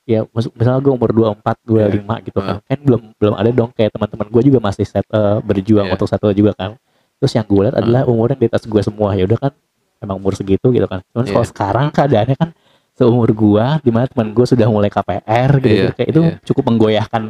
ya 0.05 0.21
misalnya 0.31 0.81
gue 0.85 0.93
umur 0.93 1.09
24 1.09 1.41
25 1.65 2.25
gitu 2.29 2.39
kan. 2.39 2.61
Kan 2.61 2.79
belum 2.85 3.01
belum 3.17 3.33
ada 3.35 3.49
dong 3.49 3.69
kayak 3.73 3.91
teman-teman 3.93 4.27
gue 4.29 4.41
juga 4.45 4.59
masih 4.61 4.85
set, 4.85 5.05
eh, 5.09 5.37
berjuang 5.41 5.89
Iya. 5.89 5.93
untuk 5.97 6.07
satu 6.07 6.29
juga 6.31 6.53
kan. 6.53 6.77
Terus 7.17 7.31
yang 7.33 7.45
gue 7.45 7.61
lihat 7.65 7.75
adalah 7.75 8.05
umur 8.05 8.29
yang 8.31 8.39
di 8.39 8.47
atas 8.47 8.63
gue 8.63 8.81
semua. 8.81 9.17
Ya 9.17 9.25
udah 9.25 9.39
kan 9.39 9.51
emang 9.99 10.21
umur 10.21 10.37
segitu 10.37 10.69
gitu 10.69 10.85
kan. 10.85 11.01
Cuman 11.09 11.25
kalau 11.25 11.41
Iya. 11.41 11.51
sekarang 11.51 11.87
keadaannya 11.89 12.35
kan 12.37 12.49
seumur 12.95 13.27
gue 13.27 13.65
di 13.83 13.91
mana 13.91 14.05
teman 14.07 14.31
gue 14.31 14.45
sudah 14.47 14.71
mulai 14.71 14.87
KPR 14.87 15.51
gitu, 15.59 15.67
Iya, 15.67 15.91
kayak 15.91 16.09
itu 16.15 16.21
iya. 16.23 16.35
cukup 16.47 16.63
menggoyahkan 16.71 17.23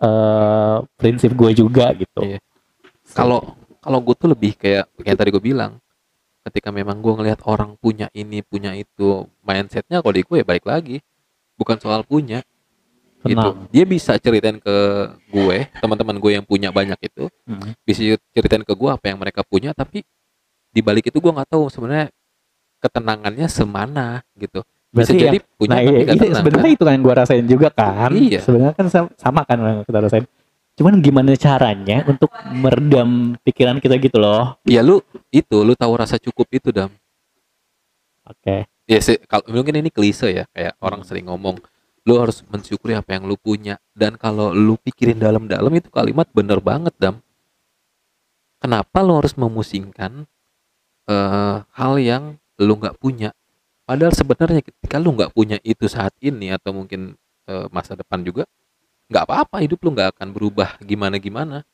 eh 0.00 0.76
prinsip 0.98 1.32
gue 1.32 1.50
juga 1.54 1.94
gitu. 1.94 2.20
Iya. 2.24 2.38
kalau 3.14 3.54
kalau 3.78 4.00
gue 4.00 4.14
tuh 4.16 4.28
lebih 4.32 4.56
kayak 4.56 4.88
kayak 4.96 5.16
tadi 5.16 5.28
gue 5.30 5.44
bilang 5.44 5.76
ketika 6.42 6.72
memang 6.72 6.98
gue 6.98 7.12
ngelihat 7.14 7.44
orang 7.46 7.76
punya 7.78 8.08
ini 8.12 8.40
punya 8.40 8.72
itu 8.74 9.24
mindsetnya 9.40 10.00
kalau 10.00 10.12
di 10.12 10.24
gue 10.24 10.40
ya 10.40 10.44
balik 10.44 10.64
lagi 10.64 10.98
bukan 11.54 11.76
soal 11.78 12.02
punya 12.02 12.42
gitu 13.24 13.40
tenang 13.40 13.66
dia 13.72 13.84
bisa 13.84 14.12
ceritain 14.16 14.58
ke 14.58 14.76
gue 15.28 15.58
teman-teman 15.80 16.16
gue 16.18 16.30
yang 16.34 16.44
punya 16.44 16.68
banyak 16.68 16.98
itu 17.02 17.26
Hmm. 17.44 17.72
bisa 17.82 18.00
ceritain 18.30 18.60
ke 18.60 18.72
gue 18.72 18.90
apa 18.90 19.04
yang 19.06 19.16
mereka 19.16 19.40
punya 19.42 19.72
tapi 19.72 20.04
di 20.68 20.80
balik 20.80 21.08
itu 21.08 21.16
gue 21.16 21.32
nggak 21.32 21.48
tahu 21.48 21.68
sebenarnya 21.68 22.12
ketenangannya 22.78 23.46
semana 23.46 24.20
gitu 24.34 24.60
bisa 24.90 25.10
Berarti 25.10 25.14
jadi 25.16 25.38
punya 25.56 25.72
Nah, 25.72 25.80
tapi 25.80 25.90
iya, 25.90 26.14
tenang 26.14 26.36
sebenarnya 26.36 26.62
kan? 26.62 26.76
itu 26.76 26.82
kan 26.82 26.92
yang 26.92 27.02
gue 27.02 27.14
rasain 27.16 27.46
juga 27.48 27.68
kan. 27.68 28.10
Iya. 28.12 28.40
Sebenarnya 28.40 28.74
kan 28.74 28.86
sama, 28.86 29.08
sama 29.16 29.40
kan 29.42 29.58
yang 29.58 29.80
kita 29.82 29.98
rasain. 29.98 30.24
Cuman 30.74 30.94
gimana 31.00 31.30
caranya 31.34 31.98
untuk 32.04 32.30
meredam 32.52 33.10
pikiran 33.40 33.78
kita 33.78 33.94
gitu 33.96 34.18
loh. 34.18 34.54
ya 34.62 34.82
lu 34.82 35.02
itu 35.28 35.56
lu 35.56 35.72
tahu 35.72 35.92
rasa 35.94 36.14
cukup 36.16 36.46
itu 36.52 36.70
dam 36.70 36.90
Oke. 38.24 38.70
Ya 38.84 39.00
sih 39.00 39.16
kalau 39.24 39.44
mungkin 39.48 39.80
ini 39.80 39.88
klise 39.88 40.28
ya 40.32 40.44
kayak 40.52 40.76
orang 40.80 41.00
Hmm. 41.04 41.08
sering 41.08 41.26
ngomong 41.28 41.56
lu 42.04 42.20
harus 42.20 42.44
mensyukuri 42.52 42.92
apa 42.94 43.16
yang 43.16 43.24
lu 43.24 43.36
punya. 43.40 43.80
Dan 43.96 44.20
kalau 44.20 44.52
lu 44.52 44.76
pikirin 44.76 45.16
dalam-dalam 45.16 45.72
itu 45.72 45.88
kalimat 45.88 46.28
bener 46.36 46.60
banget 46.60 46.92
dam. 47.00 47.24
Kenapa 48.60 49.00
lu 49.04 49.16
harus 49.20 49.32
memusingkan 49.36 50.28
eh, 51.08 51.56
hal 51.64 51.94
yang 52.00 52.36
lu 52.60 52.76
nggak 52.76 52.96
punya? 53.00 53.32
Padahal 53.84 54.12
sebenarnya 54.16 54.60
ketika 54.64 54.96
lu 55.00 55.12
nggak 55.16 55.32
punya 55.32 55.56
itu 55.64 55.84
saat 55.88 56.12
ini 56.20 56.52
atau 56.52 56.72
mungkin 56.76 57.16
eh, 57.48 57.66
masa 57.72 57.96
depan 57.96 58.20
juga 58.24 58.44
nggak 59.08 59.24
apa-apa 59.28 59.60
hidup 59.64 59.80
lu 59.84 59.92
nggak 59.96 60.16
akan 60.16 60.28
berubah 60.32 60.76
gimana-gimana. 60.84 61.64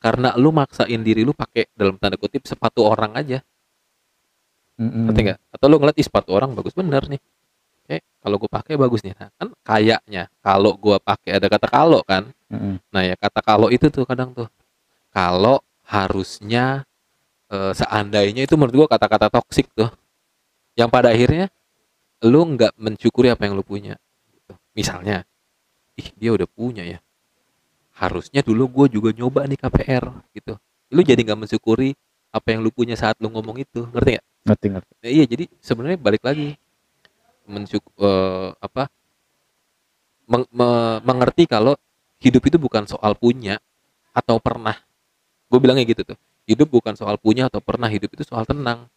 Karena 0.00 0.32
lu 0.40 0.48
maksain 0.54 1.00
diri 1.04 1.28
lu 1.28 1.36
pakai 1.36 1.68
dalam 1.76 2.00
tanda 2.00 2.16
kutip 2.16 2.46
sepatu 2.48 2.86
orang 2.86 3.12
aja 3.18 3.44
Ngerti 4.78 5.20
nggak? 5.26 5.38
Atau 5.50 5.66
lu 5.66 5.76
ngeliat 5.82 5.96
"Ih, 5.98 6.06
sepatu 6.06 6.30
orang 6.32 6.54
bagus. 6.54 6.72
Bener 6.72 7.02
nih. 7.10 7.18
Pakai 7.88 7.98
kalau 8.20 8.36
gue 8.36 8.50
pakai 8.52 8.74
bagus 8.76 9.00
nih 9.00 9.16
nah, 9.16 9.32
kan 9.40 9.48
kayaknya 9.64 10.28
kalau 10.44 10.76
gue 10.76 10.96
pakai 11.00 11.40
ada 11.40 11.46
kata 11.48 11.66
kalau 11.72 12.00
kan? 12.04 12.28
Mm-mm. 12.52 12.80
nah 12.92 13.00
ya 13.04 13.16
kata 13.16 13.40
kalau 13.40 13.68
itu 13.72 13.88
tuh 13.88 14.04
kadang 14.04 14.36
tuh. 14.36 14.48
Kalau 15.08 15.64
harusnya 15.88 16.84
eh, 17.48 17.72
seandainya 17.72 18.44
itu 18.44 18.54
menurut 18.60 18.84
gue 18.84 18.88
kata-kata 18.92 19.32
toksik 19.32 19.72
tuh 19.72 19.88
yang 20.76 20.92
pada 20.92 21.10
akhirnya 21.10 21.48
lu 22.28 22.44
nggak 22.54 22.76
mensyukuri 22.76 23.32
apa 23.32 23.46
yang 23.48 23.54
lu 23.56 23.64
punya 23.64 23.94
gitu. 24.30 24.52
misalnya 24.74 25.24
ih 25.98 26.08
dia 26.14 26.30
udah 26.36 26.46
punya 26.46 26.84
ya. 26.84 27.00
Harusnya 27.98 28.46
dulu 28.46 28.68
gue 28.84 29.00
juga 29.00 29.10
nyoba 29.16 29.48
nih 29.48 29.58
KPR 29.58 30.04
gitu. 30.36 30.54
Lu 30.94 31.00
jadi 31.02 31.18
nggak 31.24 31.48
mensyukuri 31.48 31.96
apa 32.28 32.46
yang 32.48 32.60
lu 32.60 32.68
punya 32.68 32.94
saat 32.94 33.16
lu 33.18 33.28
ngomong 33.28 33.56
itu 33.58 33.88
ngerti 33.88 34.16
nggak? 34.16 34.26
Ngerti 34.44 34.66
ngerti. 34.70 34.92
Nah, 35.00 35.10
iya 35.10 35.24
jadi 35.24 35.44
sebenarnya 35.58 35.98
balik 35.98 36.22
lagi 36.22 36.54
mensyuk 37.44 37.84
eh, 37.96 38.48
apa 38.54 38.92
meng- 40.28 40.50
me- 40.50 41.00
mengerti 41.02 41.44
kalau 41.44 41.74
hidup 42.20 42.42
itu 42.44 42.56
bukan 42.56 42.84
soal 42.84 43.14
punya 43.14 43.56
atau 44.12 44.36
pernah. 44.38 44.76
Gue 45.48 45.58
bilangnya 45.58 45.84
gitu 45.84 46.04
tuh 46.04 46.18
hidup 46.44 46.68
bukan 46.70 46.96
soal 46.96 47.16
punya 47.16 47.48
atau 47.48 47.60
pernah 47.60 47.88
hidup 47.88 48.08
itu 48.10 48.24
soal 48.24 48.44
tenang. 48.44 48.88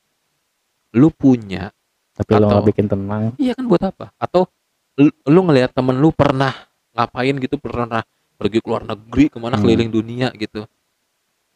Lu 0.91 1.07
punya 1.09 1.71
tapi 2.11 2.35
lo 2.35 2.43
Atau- 2.43 2.49
nggak 2.51 2.67
bikin 2.75 2.85
tenang. 2.87 3.23
Iya 3.39 3.55
kan 3.55 3.65
buat 3.65 3.83
apa? 3.83 4.11
Atau 4.19 4.51
lu, 4.99 5.07
lu 5.25 5.39
ngelihat 5.47 5.71
temen 5.71 5.95
lu 5.95 6.11
pernah 6.11 6.51
ngapain 6.91 7.31
gitu 7.39 7.55
pernah 7.55 8.03
pergi 8.35 8.59
ke 8.59 8.67
luar 8.67 8.83
negeri 8.83 9.31
ke 9.31 9.37
mana 9.39 9.55
Hmm. 9.55 9.63
keliling 9.63 9.87
dunia 9.87 10.27
gitu 10.35 10.67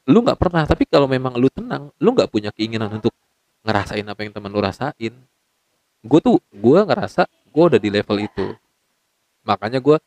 lu 0.05 0.21
nggak 0.21 0.37
pernah 0.37 0.63
tapi 0.63 0.85
kalau 0.85 1.09
memang 1.09 1.33
lu 1.35 1.49
tenang 1.49 1.89
lu 1.97 2.09
nggak 2.13 2.29
punya 2.29 2.53
keinginan 2.53 2.89
untuk 2.93 3.11
ngerasain 3.65 4.05
apa 4.05 4.21
yang 4.21 4.33
temen 4.33 4.53
lu 4.53 4.61
rasain 4.61 5.13
gue 6.05 6.19
tuh 6.21 6.37
gue 6.53 6.79
ngerasa 6.85 7.25
gue 7.25 7.63
udah 7.65 7.79
di 7.81 7.89
level 7.89 8.21
itu 8.21 8.53
makanya 9.41 9.81
gue 9.81 9.97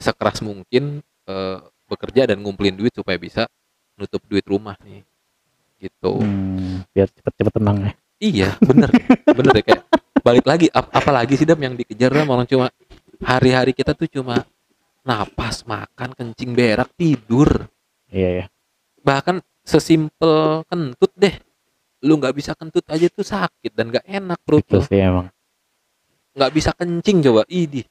sekeras 0.00 0.40
mungkin 0.40 1.00
eh, 1.28 1.58
bekerja 1.84 2.32
dan 2.32 2.40
ngumpulin 2.40 2.72
duit 2.72 2.92
supaya 2.92 3.20
bisa 3.20 3.44
nutup 4.00 4.24
duit 4.24 4.44
rumah 4.44 4.76
nih 4.80 5.04
gitu 5.78 6.16
Hmm, 6.16 6.86
biar 6.94 7.10
cepet-cepet 7.10 7.52
tenang 7.52 7.78
ya 7.84 7.92
Iya, 8.22 8.54
bener, 8.62 8.86
bener 9.26 9.52
ya 9.58 9.64
kayak 9.66 9.82
balik 10.22 10.46
lagi. 10.46 10.70
ap- 10.70 10.94
apalagi 10.94 11.34
sih 11.34 11.42
dam 11.42 11.58
yang 11.58 11.74
dikejar 11.74 12.14
dam 12.14 12.30
orang 12.30 12.46
cuma 12.46 12.70
hari-hari 13.18 13.74
kita 13.74 13.98
tuh 13.98 14.06
cuma 14.06 14.46
napas, 15.02 15.66
makan, 15.66 16.14
kencing, 16.14 16.54
berak, 16.54 16.86
tidur. 16.94 17.66
iya 18.06 18.30
ya 18.30 18.44
Bahkan 19.02 19.42
sesimpel 19.62 20.62
kentut 20.66 21.12
deh, 21.18 21.34
lu 22.02 22.18
nggak 22.18 22.34
bisa 22.34 22.54
kentut 22.54 22.82
aja 22.90 23.06
tuh 23.10 23.26
sakit 23.26 23.74
dan 23.74 23.90
nggak 23.90 24.06
enak 24.06 24.38
perut 24.42 24.62
itu 24.66 24.78
sih 24.82 24.98
emang 24.98 25.30
Nggak 26.32 26.50
bisa 26.56 26.70
kencing 26.72 27.20
coba, 27.20 27.44
idi. 27.44 27.84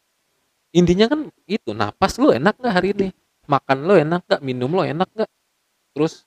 Intinya 0.73 1.05
kan 1.11 1.29
itu, 1.45 1.77
napas 1.77 2.17
lu 2.17 2.33
enak 2.33 2.57
nggak 2.57 2.73
hari 2.73 2.89
ini? 2.97 3.07
Makan 3.45 3.85
lu 3.85 3.93
enak 3.99 4.25
nggak? 4.25 4.41
Minum 4.41 4.71
lu 4.73 4.81
enak 4.81 5.09
nggak? 5.13 5.29
Terus 5.93 6.25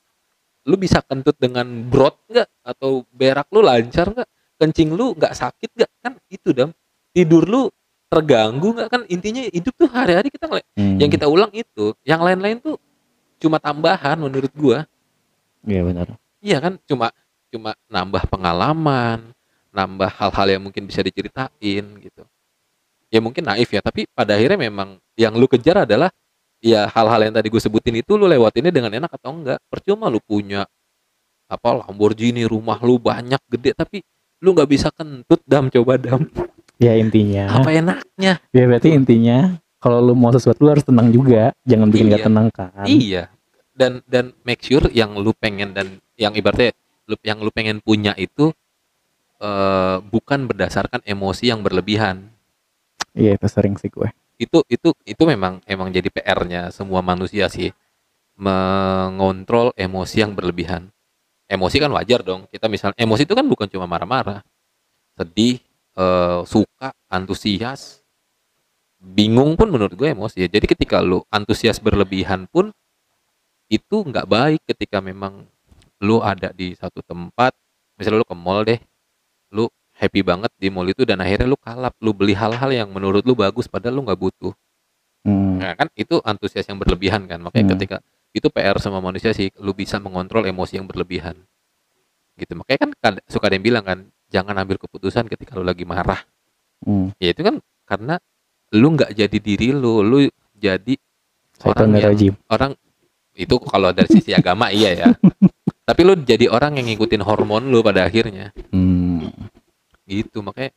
lu 0.62 0.78
bisa 0.78 1.02
kentut 1.02 1.34
dengan 1.40 1.66
brot 1.90 2.14
nggak? 2.30 2.46
Atau 2.62 3.02
berak 3.10 3.50
lu 3.50 3.66
lancar 3.66 4.14
nggak? 4.14 4.28
Kencing 4.62 4.94
lu 4.94 5.16
nggak 5.18 5.34
sakit 5.34 5.74
nggak? 5.74 5.90
Kan 6.04 6.12
itu 6.30 6.54
dam. 6.54 6.70
Tidur 7.10 7.42
lu 7.50 7.62
terganggu 8.06 8.78
nggak 8.78 8.88
kan? 8.94 9.02
Intinya 9.10 9.42
hidup 9.50 9.74
tuh 9.74 9.90
hari-hari 9.90 10.30
kita 10.30 10.46
Hmm, 10.74 10.98
yang 11.02 11.10
kita 11.10 11.26
ulang 11.26 11.50
itu, 11.50 11.94
yang 12.06 12.22
lain-lain 12.22 12.62
tuh 12.62 12.78
cuma 13.38 13.58
tambahan 13.58 14.16
menurut 14.18 14.52
gua. 14.54 14.84
iya 15.64 15.80
benar 15.82 16.14
Iya 16.44 16.60
kan? 16.60 16.76
Cuma 16.84 17.08
cuma 17.48 17.72
nambah 17.88 18.28
pengalaman, 18.28 19.32
nambah 19.72 20.12
hal-hal 20.12 20.46
yang 20.58 20.62
mungkin 20.68 20.84
bisa 20.84 21.00
diceritain 21.00 21.84
gitu. 22.04 22.22
Ya 23.08 23.24
mungkin 23.24 23.48
naif 23.48 23.72
ya, 23.72 23.80
tapi 23.80 24.04
pada 24.12 24.36
akhirnya 24.36 24.60
memang 24.68 25.00
yang 25.16 25.32
lu 25.40 25.48
kejar 25.48 25.88
adalah 25.88 26.12
ya 26.60 26.84
hal-hal 26.84 27.20
yang 27.24 27.32
tadi 27.32 27.48
gue 27.48 27.62
sebutin 27.62 27.96
itu 27.96 28.12
lu 28.20 28.28
lewatinnya 28.28 28.68
dengan 28.68 28.92
enak 28.92 29.16
atau 29.16 29.32
enggak. 29.32 29.56
Percuma 29.72 30.12
lu 30.12 30.20
punya 30.20 30.68
apa 31.48 31.68
Lamborghini, 31.80 32.44
rumah 32.44 32.76
lu 32.84 33.00
banyak 33.00 33.40
gede 33.48 33.72
tapi 33.72 34.04
lu 34.44 34.52
nggak 34.52 34.68
bisa 34.68 34.92
kentut 34.92 35.40
dam 35.48 35.72
coba 35.72 35.96
dam. 35.96 36.28
ya 36.76 36.92
intinya 36.98 37.48
Apa 37.56 37.70
enaknya? 37.72 38.36
ya 38.52 38.62
berarti 38.68 38.92
intinya 38.92 39.56
kalau 39.84 40.00
lu 40.00 40.16
mau 40.16 40.32
sesuatu 40.32 40.64
lu 40.64 40.72
harus 40.72 40.86
tenang 40.88 41.12
juga 41.12 41.52
jangan 41.68 41.92
bikin 41.92 42.08
Iya. 42.08 42.14
gak 42.16 42.24
tenang 42.24 42.48
kan 42.48 42.86
Iya. 42.88 43.22
Dan 43.74 44.00
dan 44.08 44.32
make 44.46 44.62
sure 44.64 44.88
yang 44.88 45.18
lu 45.18 45.34
pengen 45.34 45.74
dan 45.76 46.00
yang 46.16 46.32
ibaratnya 46.32 46.72
lu 47.04 47.18
yang 47.20 47.42
lu 47.42 47.52
pengen 47.52 47.82
punya 47.84 48.14
itu 48.16 48.48
eh, 49.38 49.96
bukan 50.00 50.46
berdasarkan 50.46 51.02
emosi 51.04 51.50
yang 51.52 51.60
berlebihan. 51.60 52.30
iya 53.12 53.34
itu 53.34 53.46
sering 53.46 53.74
sih 53.76 53.90
gue 53.90 54.08
Itu 54.34 54.62
itu 54.66 54.94
itu 55.04 55.22
memang 55.26 55.58
emang 55.66 55.90
jadi 55.90 56.06
PR-nya 56.06 56.70
semua 56.70 57.02
manusia 57.02 57.46
sih. 57.46 57.70
Mengontrol 58.34 59.72
emosi 59.74 60.20
yang 60.20 60.34
berlebihan. 60.34 60.90
Emosi 61.46 61.80
kan 61.80 61.88
wajar 61.90 62.20
dong. 62.20 62.44
Kita 62.50 62.68
misalnya 62.68 62.98
emosi 62.98 63.24
itu 63.24 63.34
kan 63.34 63.46
bukan 63.48 63.66
cuma 63.66 63.88
marah-marah. 63.88 64.44
Sedih, 65.14 65.58
eh, 65.94 66.40
suka, 66.44 66.92
antusias, 67.08 68.03
bingung 69.04 69.54
pun 69.54 69.68
menurut 69.68 69.92
gue 69.92 70.08
emosi 70.10 70.44
ya. 70.44 70.48
Jadi 70.48 70.64
ketika 70.64 71.04
lu 71.04 71.20
antusias 71.28 71.76
berlebihan 71.76 72.48
pun 72.48 72.72
itu 73.68 73.96
nggak 74.00 74.24
baik 74.24 74.60
ketika 74.64 75.04
memang 75.04 75.44
lu 76.00 76.20
ada 76.24 76.52
di 76.52 76.72
satu 76.72 77.04
tempat, 77.04 77.52
misalnya 77.96 78.24
lu 78.24 78.28
ke 78.28 78.36
mall 78.36 78.64
deh, 78.64 78.80
lu 79.52 79.68
happy 79.94 80.20
banget 80.24 80.50
di 80.56 80.68
mall 80.72 80.88
itu 80.88 81.04
dan 81.04 81.20
akhirnya 81.20 81.48
lu 81.48 81.56
kalap, 81.60 81.94
lu 82.00 82.16
beli 82.16 82.32
hal-hal 82.32 82.70
yang 82.72 82.88
menurut 82.92 83.24
lu 83.24 83.36
bagus 83.36 83.68
padahal 83.68 84.00
lu 84.00 84.02
nggak 84.08 84.20
butuh. 84.20 84.52
Hmm, 85.24 85.56
Nah, 85.56 85.72
kan 85.78 85.88
itu 85.96 86.20
antusias 86.20 86.68
yang 86.68 86.76
berlebihan 86.76 87.24
kan. 87.24 87.40
Makanya 87.40 87.64
Hmm. 87.64 87.72
ketika 87.78 87.96
itu 88.36 88.44
PR 88.52 88.76
sama 88.76 89.00
manusia 89.00 89.32
sih, 89.32 89.48
lu 89.56 89.72
bisa 89.72 89.96
mengontrol 89.96 90.44
emosi 90.44 90.76
yang 90.76 90.84
berlebihan. 90.84 91.38
Gitu. 92.36 92.52
Makanya 92.52 92.78
kan 92.84 92.90
kad- 93.00 93.24
suka 93.30 93.48
ada 93.48 93.56
yang 93.56 93.64
bilang 93.64 93.84
kan, 93.86 93.98
jangan 94.28 94.52
ambil 94.60 94.76
keputusan 94.76 95.30
ketika 95.30 95.56
lu 95.56 95.64
lagi 95.64 95.86
marah. 95.88 96.20
hmm. 96.84 97.16
Ya 97.16 97.32
itu 97.32 97.40
kan 97.40 97.64
karena 97.88 98.20
lu 98.74 98.98
nggak 98.98 99.14
jadi 99.14 99.38
diri 99.38 99.70
lu, 99.70 100.02
lu 100.02 100.18
jadi 100.58 100.94
orang 101.62 101.88
yang 101.94 102.04
rajim 102.10 102.34
orang 102.50 102.72
itu 103.34 103.54
kalau 103.62 103.90
dari 103.90 104.10
sisi 104.10 104.30
agama 104.38 104.70
iya 104.70 104.90
ya. 104.94 105.08
Tapi 105.84 106.00
lu 106.00 106.16
jadi 106.16 106.48
orang 106.48 106.80
yang 106.80 106.86
ngikutin 106.90 107.22
hormon 107.22 107.68
lu 107.68 107.84
pada 107.84 108.06
akhirnya. 108.08 108.54
hmm. 108.72 109.30
Gitu. 110.08 110.40
Makanya 110.40 110.70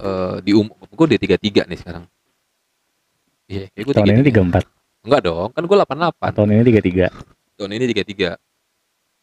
eh, 0.00 0.36
di 0.40 0.52
umur 0.56 0.76
gue 0.80 1.06
di 1.14 1.18
tiga 1.20 1.36
tiga 1.36 1.62
nih 1.68 1.78
sekarang. 1.78 2.04
Iya, 3.46 3.70
gue 3.70 3.94
tahun 3.94 4.10
ini 4.10 4.26
tiga 4.26 4.42
empat 4.42 4.66
Enggak 5.06 5.22
dong, 5.22 5.54
kan 5.54 5.62
gue 5.62 5.76
88. 5.78 6.34
tahun 6.34 6.48
ini 6.50 6.62
tiga 6.66 6.80
tiga 6.82 7.06
Tahun 7.54 7.70
ini 7.70 7.84
33. 7.94 8.34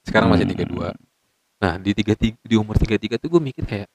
Sekarang 0.07 0.31
masih 0.31 0.47
Hmm. 0.47 0.55
32. 0.55 0.95
Nah, 1.59 1.73
di 1.75 1.91
33 1.91 2.39
di 2.39 2.55
umur 2.55 2.79
33 2.79 3.19
tuh 3.19 3.27
gue 3.27 3.41
mikir 3.43 3.63
kayak 3.67 3.91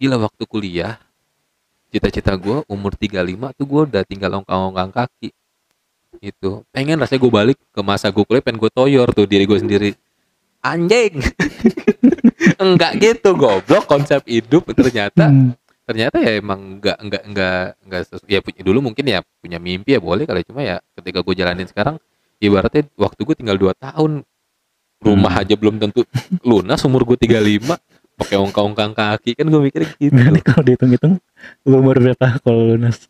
gila 0.00 0.16
waktu 0.24 0.44
kuliah 0.48 0.96
cita-cita 1.92 2.32
gue 2.34 2.64
umur 2.66 2.96
35 2.96 3.20
tuh 3.52 3.66
gue 3.68 3.80
udah 3.92 4.02
tinggal 4.02 4.40
ongkang-ongkang 4.40 4.90
kaki. 4.90 5.28
Itu. 6.18 6.64
Pengen 6.72 6.96
rasanya 6.96 7.20
gue 7.20 7.32
balik 7.32 7.58
ke 7.68 7.80
masa 7.80 8.08
gue 8.08 8.24
kuliah 8.24 8.40
pengen 8.40 8.56
gue 8.58 8.70
toyor 8.72 9.12
tuh 9.12 9.28
diri 9.28 9.44
gue 9.44 9.58
sendiri. 9.60 9.90
Anjing. 10.62 11.20
Enggak 12.62 12.92
gitu 12.98 13.34
goblok 13.34 13.84
konsep 13.84 14.22
hidup. 14.24 14.66
Ternyata 14.72 15.28
Hmm. 15.28 15.52
ternyata 15.82 16.22
ya 16.22 16.38
emang 16.38 16.78
nggak 16.78 16.98
nggak 17.02 17.22
nggak 17.34 17.62
nggak 17.84 18.02
sesu- 18.06 18.28
ya 18.30 18.38
punya 18.38 18.62
dulu 18.62 18.78
mungkin 18.80 19.02
ya 19.02 19.18
punya 19.42 19.58
mimpi 19.58 19.92
ya 19.92 20.00
boleh 20.00 20.24
kali. 20.24 20.46
Cuma 20.46 20.62
ya 20.62 20.78
ketika 20.94 21.20
gue 21.20 21.34
jalanin 21.34 21.66
sekarang 21.66 21.98
ibaratnya 22.38 22.86
waktu 22.94 23.20
gue 23.22 23.34
tinggal 23.36 23.58
2 23.58 23.74
tahun 23.74 24.22
rumah 25.02 25.32
Hmm. 25.34 25.42
aja 25.42 25.54
belum 25.58 25.82
tentu 25.82 26.06
lunas 26.46 26.78
umur 26.86 27.02
gue 27.02 27.18
35 27.18 27.74
pakai 28.18 28.36
ongkang-ongkang 28.38 28.92
kaki 28.92 29.34
kan 29.34 29.46
gue 29.48 29.60
mikir 29.60 29.82
gitu. 29.98 30.12
Berarti 30.12 30.40
kalau 30.44 30.62
dihitung-hitung 30.62 31.12
lu 31.66 31.74
umur 31.80 31.96
berapa 31.98 32.38
kalau 32.40 32.76
lunas? 32.76 33.08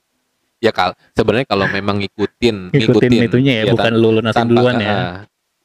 Ya 0.62 0.70
kal 0.70 0.94
sebenarnya 1.12 1.46
kalau 1.50 1.66
memang 1.66 1.98
ngikutin 1.98 2.70
ngikutin 2.70 3.10
itunya 3.26 3.52
ya, 3.66 3.74
bukan 3.74 3.92
lu 3.98 4.22
lunasin 4.22 4.46
tanpa- 4.46 4.50
duluan 4.54 4.74
ya. 4.78 4.90
ah, 4.94 5.14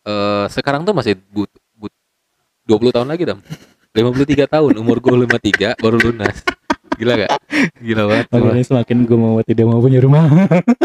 eh, 0.09 0.45
sekarang 0.49 0.81
tuh 0.83 0.97
masih 0.97 1.13
but, 1.29 1.53
but 1.77 1.93
20 2.65 2.89
tahun 2.97 3.07
lagi 3.13 3.23
dong 3.29 3.39
53 3.93 4.49
tahun 4.49 4.73
umur 4.77 4.97
gue 5.01 5.25
53 5.25 5.77
baru 5.81 5.97
lunas. 6.01 6.35
Gila 6.97 7.13
gak 7.13 7.29
gila 7.77 8.03
banget 8.09 8.25
makanya 8.33 8.65
semakin 8.65 8.97
gue 9.05 9.17
mau 9.17 9.37
tidak 9.45 9.65
mau 9.69 9.77
punya 9.77 10.01
rumah. 10.01 10.25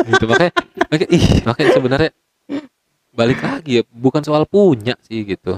Gitu 0.05 0.25
makanya 0.29 0.53
makanya 0.93 1.09
ih 1.09 1.25
makanya 1.45 1.71
sebenarnya 1.73 2.11
balik 3.13 3.41
lagi 3.41 3.81
ya 3.81 3.83
bukan 3.89 4.21
soal 4.25 4.45
punya 4.45 4.97
sih 5.05 5.25
gitu 5.25 5.57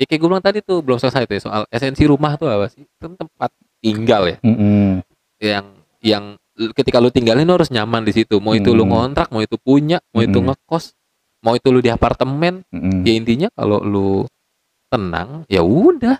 ya 0.00 0.08
kayak 0.08 0.16
gue 0.16 0.28
bilang 0.28 0.40
tadi 0.40 0.58
tuh 0.60 0.80
belum 0.80 0.96
selesai 0.96 1.28
tuh 1.28 1.34
ya, 1.36 1.42
soal 1.44 1.62
esensi 1.68 2.08
rumah 2.08 2.32
tuh 2.34 2.48
apa 2.48 2.72
sih 2.72 2.80
itu 2.80 3.04
tempat 3.12 3.50
tinggal 3.78 4.22
ya 4.26 4.36
Mm-mm. 4.40 5.04
yang 5.38 5.66
yang 6.00 6.24
l- 6.56 6.72
ketika 6.72 6.96
lu 6.96 7.12
tinggalin 7.12 7.44
lu 7.44 7.52
harus 7.52 7.68
nyaman 7.68 8.00
di 8.02 8.12
situ 8.12 8.40
mau 8.40 8.56
itu 8.56 8.72
lu 8.72 8.82
Hmm. 8.82 8.92
ngontrak 9.12 9.28
mau 9.28 9.38
itu 9.38 9.54
punya 9.54 10.00
mau 10.10 10.24
itu 10.24 10.40
Hmm. 10.40 10.50
ngekos 10.50 10.96
mau 11.40 11.52
itu 11.52 11.68
lu 11.68 11.78
di 11.78 11.88
apartemen 11.88 12.64
Mm-mm. 12.72 13.04
ya 13.04 13.12
intinya 13.12 13.48
kalau 13.52 13.78
lu 13.78 14.24
tenang 14.88 15.44
ya 15.46 15.60
udah 15.60 16.16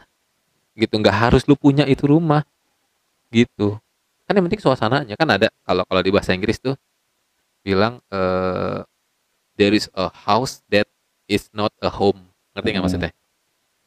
gitu 0.76 0.94
nggak 0.94 1.16
harus 1.18 1.42
lu 1.44 1.56
punya 1.56 1.84
itu 1.84 2.04
rumah 2.04 2.44
gitu 3.30 3.80
kan 4.24 4.36
yang 4.36 4.44
penting 4.44 4.60
suasananya 4.60 5.16
kan 5.16 5.26
ada 5.26 5.48
kalau 5.62 5.82
kalau 5.84 6.00
di 6.00 6.10
bahasa 6.10 6.30
Inggris 6.30 6.60
tuh 6.60 6.76
bilang 7.60 7.98
eh 8.08 8.80
there 9.56 9.72
is 9.72 9.88
a 9.92 10.08
house 10.08 10.60
that 10.68 10.86
is 11.26 11.48
not 11.50 11.72
a 11.80 11.90
home 11.90 12.20
ngerti 12.52 12.68
nggak 12.68 12.76
Hmm. 12.76 12.86
maksudnya 12.86 13.10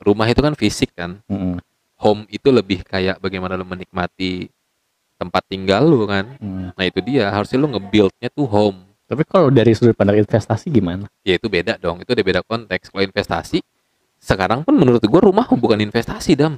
rumah 0.03 0.27
itu 0.27 0.43
kan 0.43 0.53
fisik 0.53 0.91
kan. 0.93 1.23
Mm, 1.31 1.57
home 1.97 2.27
itu 2.27 2.51
lebih 2.51 2.83
kayak 2.83 3.17
bagaimana 3.23 3.55
lu 3.55 3.63
menikmati 3.63 4.51
tempat 5.15 5.43
tinggal 5.47 5.87
lu 5.87 6.03
kan. 6.03 6.35
Mm. 6.37 6.75
nah 6.75 6.83
itu 6.83 6.99
dia. 6.99 7.31
Harusnya 7.31 7.57
lu 7.63 7.71
nge-buildnya 7.71 8.29
tuh 8.29 8.45
home. 8.45 8.83
Tapi 9.07 9.23
kalau 9.27 9.51
dari 9.51 9.71
sudut 9.75 9.93
pandang 9.93 10.19
investasi 10.19 10.71
gimana? 10.73 11.05
ya 11.21 11.37
itu 11.37 11.47
beda 11.47 11.77
dong. 11.77 12.01
Itu 12.01 12.15
udah 12.15 12.25
beda 12.25 12.41
konteks. 12.43 12.89
Kalau 12.91 13.03
investasi 13.03 13.59
sekarang 14.17 14.63
pun 14.63 14.75
menurut 14.79 15.03
gua 15.03 15.21
rumah 15.23 15.45
bukan 15.47 15.79
investasi 15.83 16.39
dam. 16.39 16.57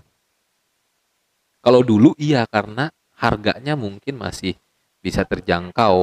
Kalau 1.65 1.81
dulu 1.81 2.13
iya 2.21 2.45
karena 2.45 2.93
harganya 3.17 3.73
mungkin 3.73 4.21
masih 4.21 4.53
bisa 5.01 5.25
terjangkau. 5.25 5.97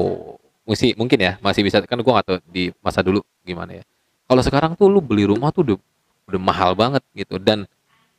Mesti 0.66 0.98
mungkin 0.98 1.18
ya 1.22 1.32
masih 1.38 1.62
bisa. 1.62 1.78
Kan 1.86 2.02
gua 2.02 2.20
nggak 2.20 2.26
tahu 2.26 2.38
di 2.50 2.74
masa 2.82 3.00
dulu 3.00 3.22
gimana 3.46 3.78
ya. 3.78 3.84
Kalau 4.26 4.42
sekarang 4.42 4.72
tuh 4.74 4.90
lu 4.90 4.98
beli 4.98 5.28
rumah 5.28 5.54
tuh 5.54 5.62
udah, 5.62 5.78
udah 6.28 6.40
mahal 6.40 6.72
banget 6.76 7.02
gitu. 7.16 7.38
Dan 7.40 7.66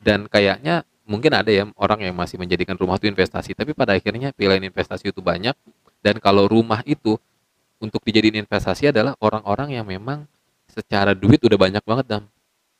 dan 0.00 0.28
kayaknya 0.28 0.84
mungkin 1.04 1.32
ada 1.36 1.50
ya 1.52 1.68
orang 1.76 2.04
yang 2.04 2.16
masih 2.16 2.40
menjadikan 2.40 2.76
rumah 2.76 2.96
itu 2.96 3.08
investasi 3.08 3.52
tapi 3.52 3.76
pada 3.76 3.92
akhirnya 3.96 4.32
pilihan 4.32 4.62
investasi 4.64 5.10
itu 5.12 5.20
banyak. 5.20 5.54
Dan 6.04 6.20
kalau 6.20 6.44
rumah 6.48 6.84
itu 6.84 7.16
untuk 7.80 8.00
dijadiin 8.04 8.44
investasi 8.44 8.92
adalah 8.92 9.16
orang-orang 9.20 9.76
yang 9.76 9.86
memang 9.88 10.28
secara 10.68 11.16
duit 11.16 11.40
udah 11.40 11.56
banyak 11.56 11.84
banget 11.84 12.06
dam. 12.06 12.24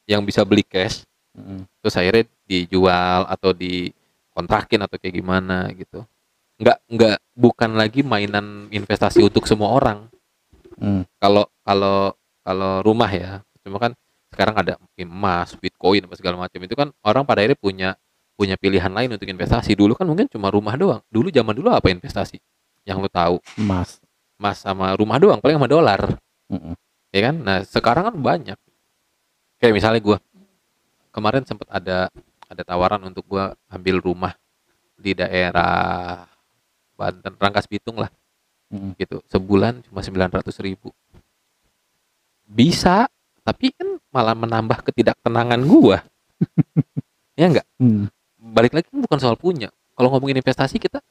Yang 0.05 0.23
bisa 0.29 0.41
beli 0.45 0.61
cash 0.61 1.09
Mm, 1.35 1.67
terus 1.83 1.95
akhirnya 1.99 2.25
dijual 2.47 3.27
atau 3.27 3.51
dikontrakin 3.51 4.87
atau 4.87 4.97
kayak 5.03 5.15
gimana 5.19 5.67
gitu. 5.75 6.07
Nggak 6.63 6.79
nggak 6.87 7.17
bukan 7.35 7.71
lagi 7.75 8.01
mainan 8.07 8.71
investasi 8.71 9.19
untuk 9.27 9.51
semua 9.51 9.75
orang. 9.75 10.07
Mm, 10.79 11.03
kalau 11.19 11.51
kalau 11.67 12.15
kalau 12.47 12.73
rumah 12.87 13.11
ya 13.11 13.43
cuma 13.67 13.83
kan 13.83 13.93
sekarang 14.35 14.59
ada 14.59 14.75
emas 14.99 15.55
bitcoin 15.55 16.03
apa 16.03 16.19
segala 16.19 16.35
macam. 16.43 16.59
Itu 16.59 16.75
kan 16.75 16.91
orang 17.07 17.23
pada 17.23 17.47
akhirnya 17.47 17.55
punya 17.55 17.91
punya 18.35 18.59
pilihan 18.59 18.91
lain 18.91 19.15
untuk 19.15 19.31
investasi. 19.31 19.79
Dulu 19.79 19.95
kan 19.95 20.11
mungkin 20.11 20.27
cuma 20.27 20.51
rumah 20.51 20.75
doang. 20.75 21.01
Dulu 21.07 21.31
zaman 21.31 21.55
dulu 21.55 21.71
apa 21.71 21.87
investasi? 21.87 22.43
Yang 22.83 23.07
lu 23.07 23.11
tahu? 23.11 23.37
Emas. 23.63 24.03
emas 24.35 24.59
sama 24.59 24.91
rumah 24.99 25.23
doang 25.23 25.39
paling 25.39 25.55
sama 25.55 25.71
dolar. 25.71 26.19
Mm, 26.51 26.75
ya 27.15 27.21
kan? 27.31 27.35
Nah 27.39 27.59
sekarang 27.63 28.11
kan 28.11 28.15
banyak. 28.19 28.59
Kayak 29.63 29.75
misalnya 29.79 30.01
gua 30.03 30.19
kemarin 31.15 31.47
sempat 31.47 31.71
ada 31.71 32.11
ada 32.51 32.63
tawaran 32.67 33.01
untuk 33.07 33.23
gua 33.31 33.55
ambil 33.71 34.03
rumah 34.03 34.35
di 34.99 35.15
daerah 35.15 36.27
Banten 36.99 37.39
Rangkas 37.39 37.71
Bitung 37.71 38.03
lah. 38.03 38.11
Mm. 38.75 38.99
gitu. 38.99 39.23
Sebulan 39.31 39.87
cuma 39.87 40.03
900 40.03 40.51
ribu. 40.59 40.91
Bisa 42.45 43.07
tapi 43.45 43.71
kan 43.77 44.01
malah 44.09 44.33
menambah 44.35 44.81
ketidaktenangan 44.91 45.61
gua. 45.69 46.01
Ya 47.35 47.51
enggak 47.51 47.67
Mm, 47.83 48.07
balik 48.55 48.79
lagi 48.79 48.87
kan 48.95 49.03
bukan 49.03 49.19
soal 49.19 49.35
punya. 49.35 49.67
Kalau 49.99 50.07
ngomongin 50.15 50.39
investasi 50.39 50.79
kita 50.79 51.03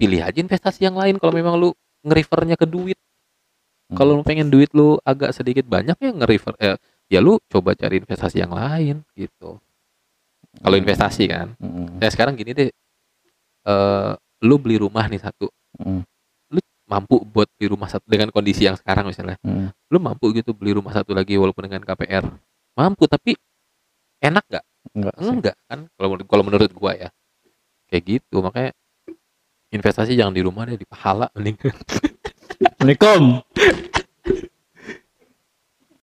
pilih 0.00 0.24
aja 0.24 0.40
investasi 0.40 0.88
yang 0.88 0.96
lain. 0.96 1.20
Kalau 1.20 1.36
memang 1.36 1.52
lu 1.60 1.76
nge-refernya 2.00 2.56
ke 2.56 2.64
duit. 2.64 2.96
Mm. 3.86 3.96
kalau 4.00 4.18
lu 4.18 4.24
pengen 4.26 4.48
duit 4.50 4.72
lu 4.74 4.98
agak 5.04 5.30
sedikit 5.36 5.62
banyak 5.68 5.94
ya 6.00 6.10
nge-refer 6.10 6.56
eh, 6.58 6.74
ya 7.06 7.22
lu 7.22 7.38
coba 7.46 7.76
cari 7.76 8.00
investasi 8.02 8.40
yang 8.40 8.50
lain 8.56 9.04
gitu. 9.14 9.60
Kalau 10.64 10.76
investasi 10.80 11.28
kan. 11.28 11.52
Mm, 11.60 12.00
nah 12.00 12.08
sekarang 12.08 12.40
gini 12.40 12.56
deh 12.56 12.70
eh 13.68 14.12
lu 14.48 14.56
beli 14.56 14.80
rumah 14.80 15.04
nih 15.12 15.20
satu. 15.20 15.52
Mm, 15.76 16.02
mampu 16.86 17.18
buat 17.26 17.50
beli 17.58 17.74
rumah 17.74 17.90
satu 17.90 18.06
dengan 18.06 18.30
kondisi 18.30 18.62
yang 18.66 18.78
sekarang 18.78 19.10
misalnya. 19.10 19.36
Mm. 19.42 19.74
lu 19.90 19.98
mampu 19.98 20.30
gitu 20.34 20.54
beli 20.54 20.74
rumah 20.74 20.94
satu 20.94 21.14
lagi 21.14 21.34
walaupun 21.34 21.66
dengan 21.66 21.82
KPR 21.82 22.24
mampu 22.78 23.04
tapi 23.10 23.34
enak 24.22 24.44
nggak? 24.46 24.64
Enggak 24.94 25.14
enggak 25.18 25.56
kan? 25.66 25.78
Kalau 25.98 26.08
menurut- 26.14 26.28
kalau 26.30 26.42
menurut 26.46 26.70
gua 26.72 26.92
ya. 26.94 27.08
Kayak 27.86 28.02
gitu 28.18 28.42
makanya 28.42 28.70
investasi 29.70 30.14
jangan 30.14 30.34
di 30.34 30.42
rumah 30.42 30.66
deh 30.66 30.78
di 30.78 30.86
pahala 30.86 31.30
mending 31.34 31.58
Assalamualaikum. 32.56 33.22